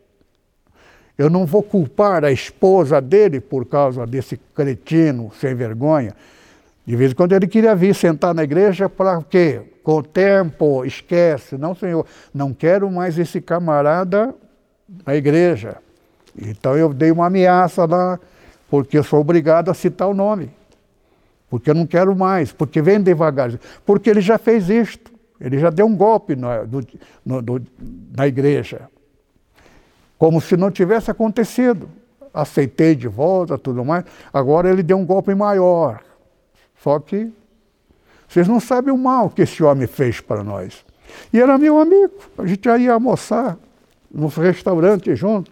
[1.18, 6.14] Eu não vou culpar a esposa dele por causa desse cretino sem vergonha.
[6.86, 9.62] De vez em quando ele queria vir sentar na igreja para quê?
[9.84, 11.58] Com o tempo, esquece.
[11.58, 14.34] Não, senhor, não quero mais esse camarada
[15.06, 15.78] na igreja.
[16.38, 18.20] Então eu dei uma ameaça lá,
[18.70, 20.52] porque eu sou obrigado a citar o nome.
[21.50, 23.52] Porque eu não quero mais, porque vem devagar.
[23.86, 25.12] Porque ele já fez isto.
[25.40, 26.86] Ele já deu um golpe na, do,
[27.26, 27.62] no, do,
[28.16, 28.90] na igreja.
[30.18, 31.90] Como se não tivesse acontecido.
[32.34, 34.04] Aceitei de volta, tudo mais.
[34.34, 36.02] Agora ele deu um golpe maior.
[36.84, 37.32] Só que
[38.28, 40.86] vocês não sabem o mal que esse homem fez para nós.
[41.32, 43.58] E era meu amigo, a gente ia almoçar
[44.12, 45.52] no restaurante junto.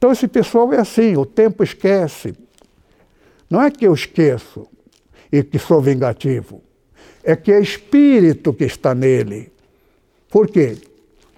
[0.00, 2.34] Então esse pessoal é assim, o tempo esquece.
[3.50, 4.66] Não é que eu esqueço
[5.30, 6.62] e que sou vingativo,
[7.22, 9.52] é que é espírito que está nele.
[10.30, 10.78] Por quê?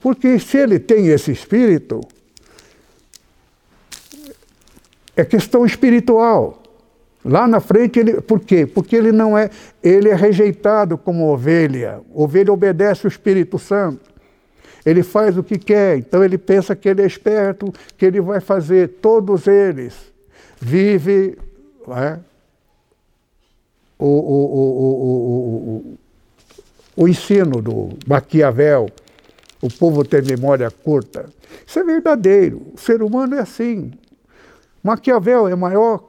[0.00, 2.02] Porque se ele tem esse espírito,
[5.16, 6.62] é questão espiritual.
[7.24, 8.64] Lá na frente, ele, por quê?
[8.64, 9.50] Porque ele não é,
[9.82, 12.00] ele é rejeitado como ovelha.
[12.14, 14.11] Ovelha obedece o Espírito Santo.
[14.84, 18.40] Ele faz o que quer, então ele pensa que ele é esperto, que ele vai
[18.40, 18.88] fazer.
[19.00, 19.94] Todos eles
[20.60, 21.38] vive
[21.88, 22.18] é,
[23.98, 24.38] o, o,
[25.86, 25.98] o,
[26.96, 28.88] o, ensino do Maquiavel.
[29.60, 31.26] O povo tem memória curta.
[31.64, 32.62] Isso é verdadeiro.
[32.74, 33.92] O ser humano é assim.
[34.82, 36.02] Maquiavel é maior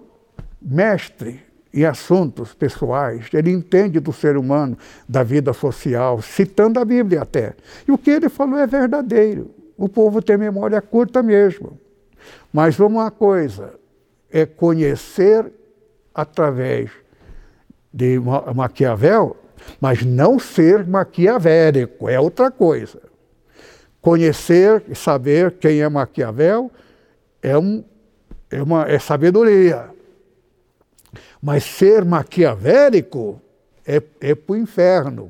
[0.59, 4.77] mestre em assuntos pessoais, ele entende do ser humano,
[5.09, 7.55] da vida social, citando a Bíblia até.
[7.87, 9.49] E o que ele falou é verdadeiro.
[9.75, 11.79] O povo tem memória curta mesmo.
[12.51, 13.73] Mas uma coisa
[14.31, 15.51] é conhecer
[16.13, 16.91] através
[17.91, 18.19] de
[18.55, 19.35] Maquiavel,
[19.79, 23.01] mas não ser maquiavélico, é outra coisa.
[24.01, 26.69] Conhecer e saber quem é Maquiavel
[27.41, 27.83] é, um,
[28.49, 29.92] é, uma, é sabedoria.
[31.43, 33.41] Mas ser maquiavélico
[33.85, 35.29] é, é para o inferno.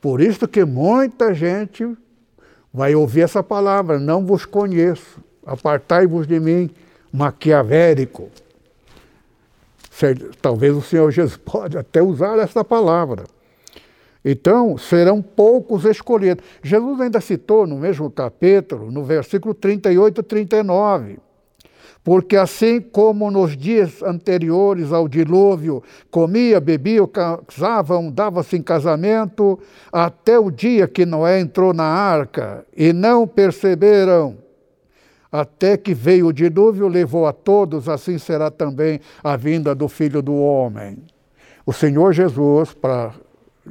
[0.00, 1.96] Por isso que muita gente
[2.74, 6.68] vai ouvir essa palavra, não vos conheço, apartai-vos de mim,
[7.12, 8.28] maquiavélico.
[10.40, 13.22] Talvez o Senhor Jesus pode até usar essa palavra.
[14.24, 16.44] Então, serão poucos escolhidos.
[16.60, 21.18] Jesus ainda citou no mesmo capítulo, no versículo 38 e 39,
[22.04, 29.58] porque assim como nos dias anteriores ao dilúvio, comia, bebia, casavam, dava-se em casamento,
[29.92, 34.36] até o dia que Noé entrou na arca, e não perceberam,
[35.30, 40.20] até que veio o dilúvio, levou a todos, assim será também a vinda do Filho
[40.20, 40.98] do Homem.
[41.64, 43.12] O Senhor Jesus, para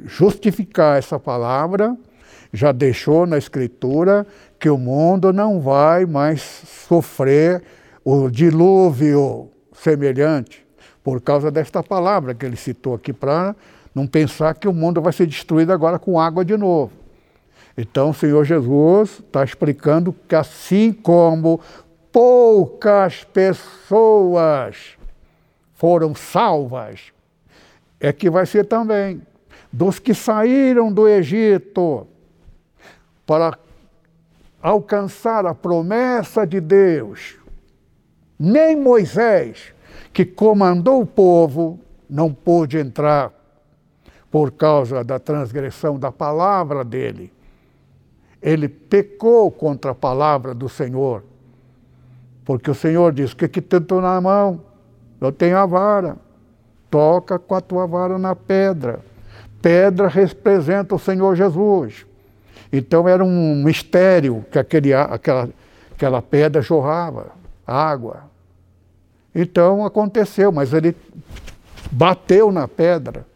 [0.06, 1.94] justificar essa palavra,
[2.50, 4.26] já deixou na Escritura
[4.58, 7.62] que o mundo não vai mais sofrer
[8.04, 10.66] o dilúvio semelhante,
[11.02, 13.54] por causa desta palavra que ele citou aqui, para
[13.94, 16.92] não pensar que o mundo vai ser destruído agora com água de novo.
[17.76, 21.60] Então o Senhor Jesus está explicando que assim como
[22.10, 24.96] poucas pessoas
[25.74, 27.12] foram salvas,
[27.98, 29.22] é que vai ser também
[29.72, 32.06] dos que saíram do Egito
[33.24, 33.56] para
[34.60, 37.41] alcançar a promessa de Deus
[38.44, 39.72] nem Moisés,
[40.12, 41.78] que comandou o povo,
[42.10, 43.32] não pôde entrar
[44.32, 47.32] por causa da transgressão da palavra dele.
[48.42, 51.22] Ele pecou contra a palavra do Senhor.
[52.44, 54.60] Porque o Senhor diz: O que, que tentou na mão?
[55.20, 56.16] Eu tenho a vara.
[56.90, 58.98] Toca com a tua vara na pedra.
[59.62, 62.04] Pedra representa o Senhor Jesus.
[62.72, 65.48] Então era um mistério que aquele, aquela,
[65.94, 68.31] aquela pedra jorrava água.
[69.34, 70.94] Então aconteceu, mas ele
[71.90, 73.26] bateu na pedra.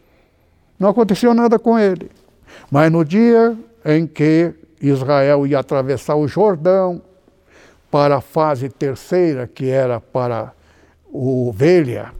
[0.79, 2.11] Não aconteceu nada com ele.
[2.69, 7.01] Mas no dia em que Israel ia atravessar o Jordão
[7.89, 10.53] para a fase terceira, que era para
[11.11, 12.11] o ovelha,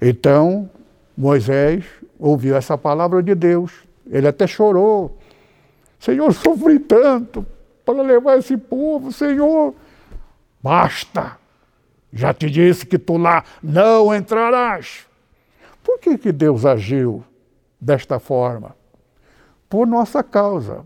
[0.00, 0.70] então
[1.16, 1.84] Moisés
[2.18, 3.72] ouviu essa palavra de Deus.
[4.10, 5.18] Ele até chorou.
[5.98, 7.44] Senhor, sofri tanto
[7.84, 9.74] para levar esse povo, Senhor.
[10.62, 11.37] Basta!
[12.12, 15.06] Já te disse que tu lá não entrarás.
[15.82, 17.22] Por que, que Deus agiu
[17.80, 18.74] desta forma?
[19.68, 20.84] Por nossa causa.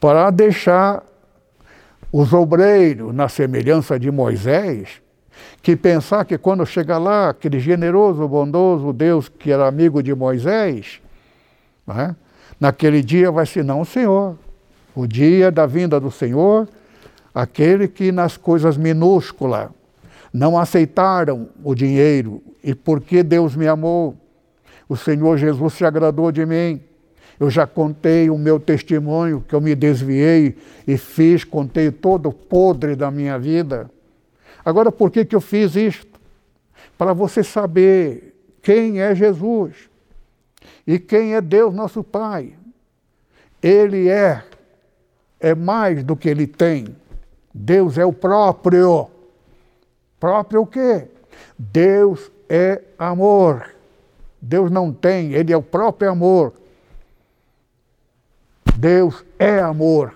[0.00, 1.02] Para deixar
[2.12, 5.00] os obreiros na semelhança de Moisés,
[5.62, 11.00] que pensar que quando chegar lá, aquele generoso, bondoso Deus que era amigo de Moisés,
[11.86, 12.16] né,
[12.58, 14.36] naquele dia vai ser não o Senhor.
[14.94, 16.68] O dia da vinda do Senhor,
[17.32, 19.70] aquele que nas coisas minúsculas
[20.32, 22.42] não aceitaram o dinheiro.
[22.62, 24.16] E porque Deus me amou,
[24.88, 26.80] o Senhor Jesus se agradou de mim.
[27.38, 30.56] Eu já contei o meu testemunho, que eu me desviei
[30.86, 33.90] e fiz, contei todo o podre da minha vida.
[34.64, 36.20] Agora, por que, que eu fiz isto?
[36.98, 39.88] Para você saber quem é Jesus
[40.86, 42.52] e quem é Deus, nosso Pai.
[43.62, 44.42] Ele é,
[45.38, 46.94] é mais do que ele tem.
[47.54, 49.08] Deus é o próprio.
[50.20, 51.08] Próprio o quê?
[51.58, 53.74] Deus é amor.
[54.40, 56.52] Deus não tem, ele é o próprio amor.
[58.76, 60.14] Deus é amor.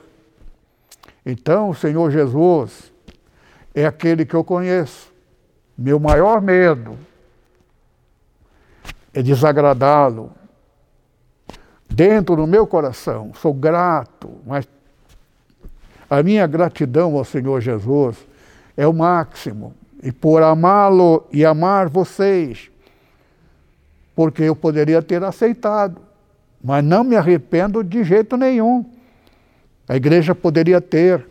[1.25, 2.93] Então, o Senhor Jesus
[3.75, 5.13] é aquele que eu conheço.
[5.77, 6.99] Meu maior medo
[9.13, 10.33] é desagradá-lo.
[11.89, 14.69] Dentro do meu coração, sou grato, mas
[16.11, 18.17] a minha gratidão ao Senhor Jesus
[18.77, 19.75] é o máximo
[20.05, 22.71] e por amá-lo e amar vocês,
[24.15, 25.99] porque eu poderia ter aceitado,
[26.63, 28.85] mas não me arrependo de jeito nenhum.
[29.89, 31.27] A igreja poderia ter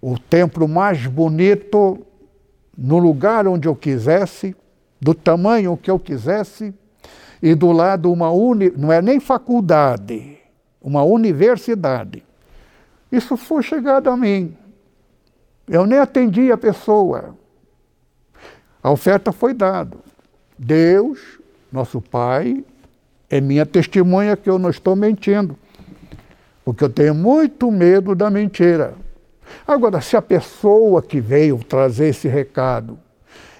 [0.00, 2.04] o templo mais bonito
[2.76, 4.56] no lugar onde eu quisesse,
[5.00, 6.74] do tamanho que eu quisesse,
[7.40, 10.36] e do lado uma uni, não é nem faculdade,
[10.80, 12.24] uma universidade.
[13.10, 14.56] Isso foi chegado a mim.
[15.68, 17.36] Eu nem atendi a pessoa.
[18.82, 19.96] A oferta foi dada.
[20.58, 21.38] Deus,
[21.70, 22.64] nosso Pai,
[23.30, 25.56] é minha testemunha que eu não estou mentindo.
[26.64, 28.94] Porque eu tenho muito medo da mentira.
[29.66, 32.98] Agora, se a pessoa que veio trazer esse recado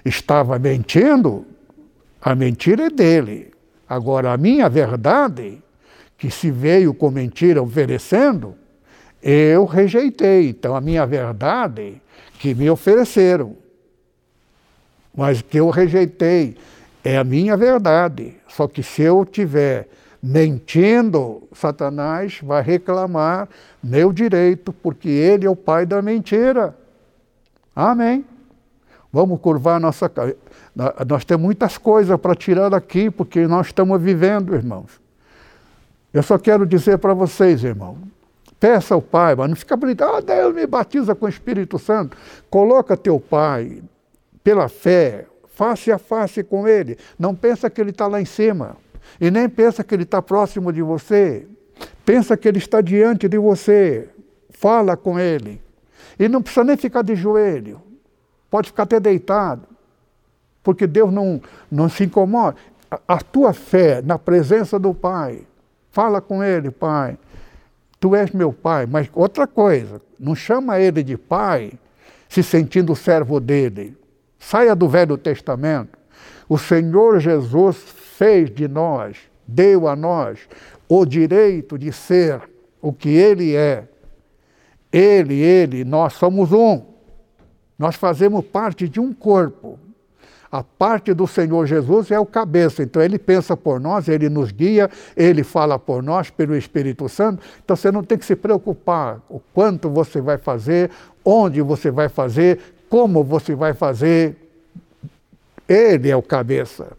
[0.04, 1.46] estava mentindo,
[2.20, 3.52] a mentira é dele.
[3.88, 5.62] Agora, a minha verdade,
[6.16, 8.54] que se veio com mentira oferecendo,
[9.22, 10.50] eu rejeitei.
[10.50, 12.00] Então, a minha verdade,
[12.38, 13.56] que me ofereceram,
[15.14, 16.56] mas que eu rejeitei,
[17.04, 18.34] é a minha verdade.
[18.48, 19.88] Só que se eu tiver
[20.22, 23.48] mentindo, Satanás vai reclamar
[23.82, 26.76] meu direito, porque ele é o pai da mentira.
[27.74, 28.24] Amém.
[29.12, 30.10] Vamos curvar nossa.
[31.06, 35.00] Nós temos muitas coisas para tirar daqui, porque nós estamos vivendo, irmãos.
[36.14, 37.98] Eu só quero dizer para vocês, irmão,
[38.60, 42.16] peça ao Pai, mas não fica brincando, ah, Deus me batiza com o Espírito Santo.
[42.48, 43.82] Coloca teu Pai
[44.42, 46.98] pela fé, face a face com Ele.
[47.18, 48.76] Não pensa que Ele está lá em cima.
[49.20, 51.46] E nem pensa que Ele está próximo de você.
[52.04, 54.08] Pensa que Ele está diante de você.
[54.50, 55.60] Fala com Ele.
[56.18, 57.80] E não precisa nem ficar de joelho.
[58.50, 59.66] Pode ficar até deitado.
[60.62, 61.40] Porque Deus não,
[61.70, 62.56] não se incomoda.
[62.90, 65.46] A, a tua fé na presença do Pai.
[65.90, 67.18] Fala com Ele, Pai.
[67.98, 68.86] Tu és meu Pai.
[68.86, 71.72] Mas outra coisa, não chama Ele de Pai
[72.28, 73.96] se sentindo servo dele.
[74.42, 75.96] Saia do Velho Testamento.
[76.48, 79.16] O Senhor Jesus fez de nós,
[79.46, 80.40] deu a nós,
[80.88, 82.42] o direito de ser
[82.80, 83.84] o que Ele é.
[84.92, 86.82] Ele, Ele, nós somos um.
[87.78, 89.78] Nós fazemos parte de um corpo.
[90.50, 94.52] A parte do Senhor Jesus é o cabeça, então ele pensa por nós, ele nos
[94.52, 97.42] guia, ele fala por nós pelo Espírito Santo.
[97.64, 100.90] Então você não tem que se preocupar o quanto você vai fazer,
[101.24, 102.58] onde você vai fazer,
[102.92, 104.36] como você vai fazer.
[105.66, 106.92] Ele é o cabeça.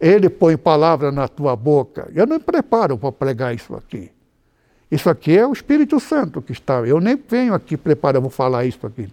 [0.00, 2.10] Ele põe palavra na tua boca.
[2.14, 4.10] Eu não me preparo para pregar isso aqui.
[4.90, 6.80] Isso aqui é o Espírito Santo que está.
[6.86, 9.06] Eu nem venho aqui preparado, vou falar isso aqui.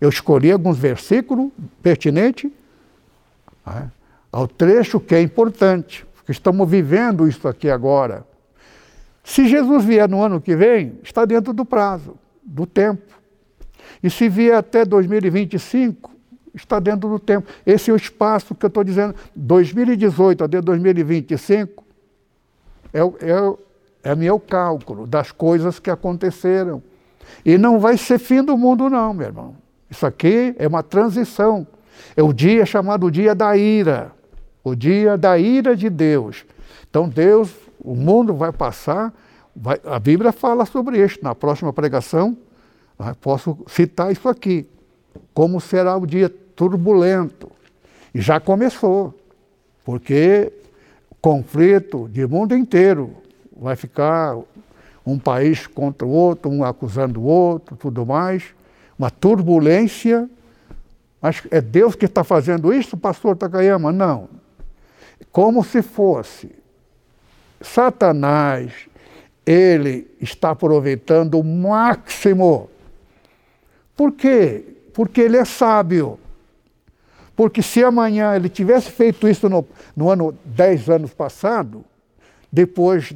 [0.00, 2.50] Eu escolhi alguns versículos pertinentes
[3.66, 3.90] né,
[4.32, 8.26] ao trecho que é importante, porque estamos vivendo isso aqui agora.
[9.22, 13.23] Se Jesus vier no ano que vem, está dentro do prazo, do tempo.
[14.04, 16.10] E se vier até 2025,
[16.54, 17.48] está dentro do tempo.
[17.64, 21.82] Esse é o espaço que eu estou dizendo, 2018 até 2025,
[22.92, 26.82] é, é, é meu cálculo das coisas que aconteceram.
[27.42, 29.56] E não vai ser fim do mundo, não, meu irmão.
[29.90, 31.66] Isso aqui é uma transição.
[32.14, 34.12] É o dia chamado dia da ira,
[34.62, 36.44] o dia da ira de Deus.
[36.90, 37.50] Então Deus,
[37.80, 39.14] o mundo vai passar,
[39.56, 41.20] vai, a Bíblia fala sobre isso.
[41.22, 42.36] Na próxima pregação,
[43.20, 44.66] posso citar isso aqui.
[45.32, 47.50] Como será o dia turbulento.
[48.14, 49.12] E já começou,
[49.84, 50.52] porque
[51.20, 53.10] conflito de mundo inteiro
[53.56, 54.36] vai ficar
[55.04, 58.44] um país contra o outro, um acusando o outro, tudo mais,
[58.98, 60.28] uma turbulência
[61.24, 63.90] mas é Deus que está fazendo isso, pastor Takayama?
[63.90, 64.28] Não.
[65.32, 66.50] Como se fosse
[67.62, 68.70] Satanás,
[69.46, 72.68] ele está aproveitando o máximo.
[73.96, 74.64] Por quê?
[74.92, 76.18] Porque ele é sábio.
[77.36, 79.66] Porque se amanhã ele tivesse feito isso no,
[79.96, 81.84] no ano 10 anos passado,
[82.50, 83.12] depois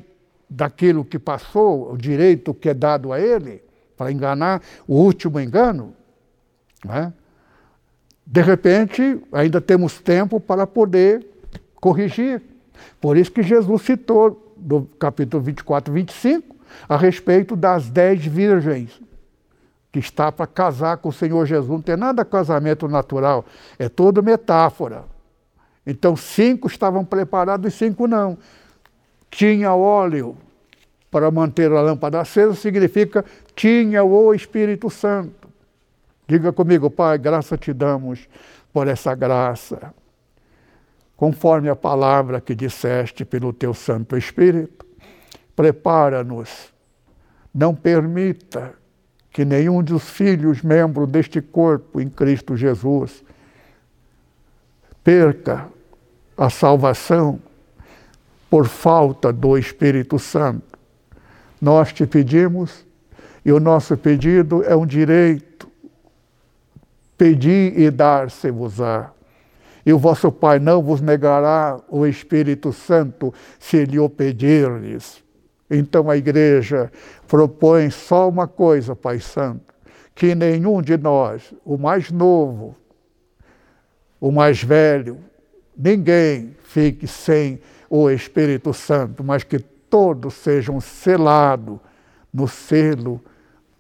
[0.51, 3.63] daquilo que passou, o direito que é dado a ele,
[3.97, 5.95] para enganar, o último engano,
[6.85, 7.13] né?
[8.27, 11.27] De repente, ainda temos tempo para poder
[11.77, 12.43] corrigir.
[13.01, 16.57] Por isso que Jesus citou, no capítulo 24, 25,
[16.89, 19.01] a respeito das dez virgens,
[19.99, 21.69] que está para casar com o Senhor Jesus.
[21.69, 23.45] Não tem nada casamento natural,
[23.79, 25.05] é toda metáfora.
[25.87, 28.39] Então, cinco estavam preparados e cinco não.
[29.31, 30.37] Tinha óleo
[31.11, 35.49] para manter a lâmpada acesa, significa tinha o Espírito Santo.
[36.27, 38.29] Diga comigo, Pai, graça te damos
[38.73, 39.95] por essa graça,
[41.17, 44.87] conforme a palavra que disseste pelo teu Santo Espírito.
[45.57, 46.73] Prepara-nos,
[47.53, 48.78] não permita
[49.39, 53.23] que nenhum dos filhos, membro deste corpo em Cristo Jesus,
[55.05, 55.69] perca
[56.37, 57.39] a salvação
[58.51, 60.77] por falta do Espírito Santo.
[61.61, 62.85] Nós te pedimos,
[63.45, 65.71] e o nosso pedido é um direito
[67.17, 69.13] Pedi e dar-se-vos-á.
[69.87, 75.23] E o vosso Pai não vos negará o Espírito Santo se lhe o pedirdes.
[75.71, 76.91] Então a igreja
[77.27, 79.75] propõe só uma coisa, Pai Santo,
[80.15, 82.75] que nenhum de nós, o mais novo,
[84.21, 85.19] o mais velho,
[85.77, 91.79] ninguém fique sem o Espírito Santo, mas que todos sejam selados
[92.33, 93.23] no selo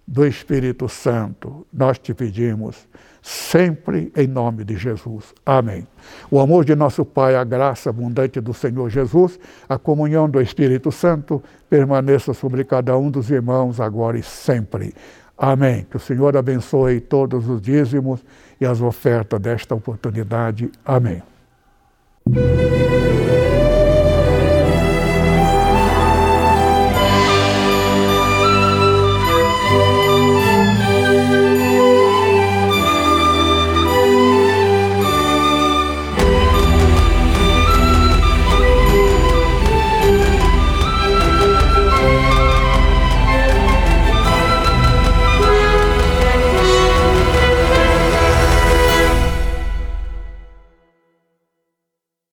[0.08, 1.66] do Espírito Santo.
[1.70, 2.88] Nós te pedimos,
[3.20, 5.34] sempre em nome de Jesus.
[5.44, 5.86] Amém.
[6.30, 10.90] O amor de nosso Pai, a graça abundante do Senhor Jesus, a comunhão do Espírito
[10.90, 14.94] Santo permaneça sobre cada um dos irmãos agora e sempre.
[15.36, 15.86] Amém.
[15.90, 18.24] Que o Senhor abençoe todos os dízimos
[18.58, 20.70] e as ofertas desta oportunidade.
[20.84, 21.22] Amém.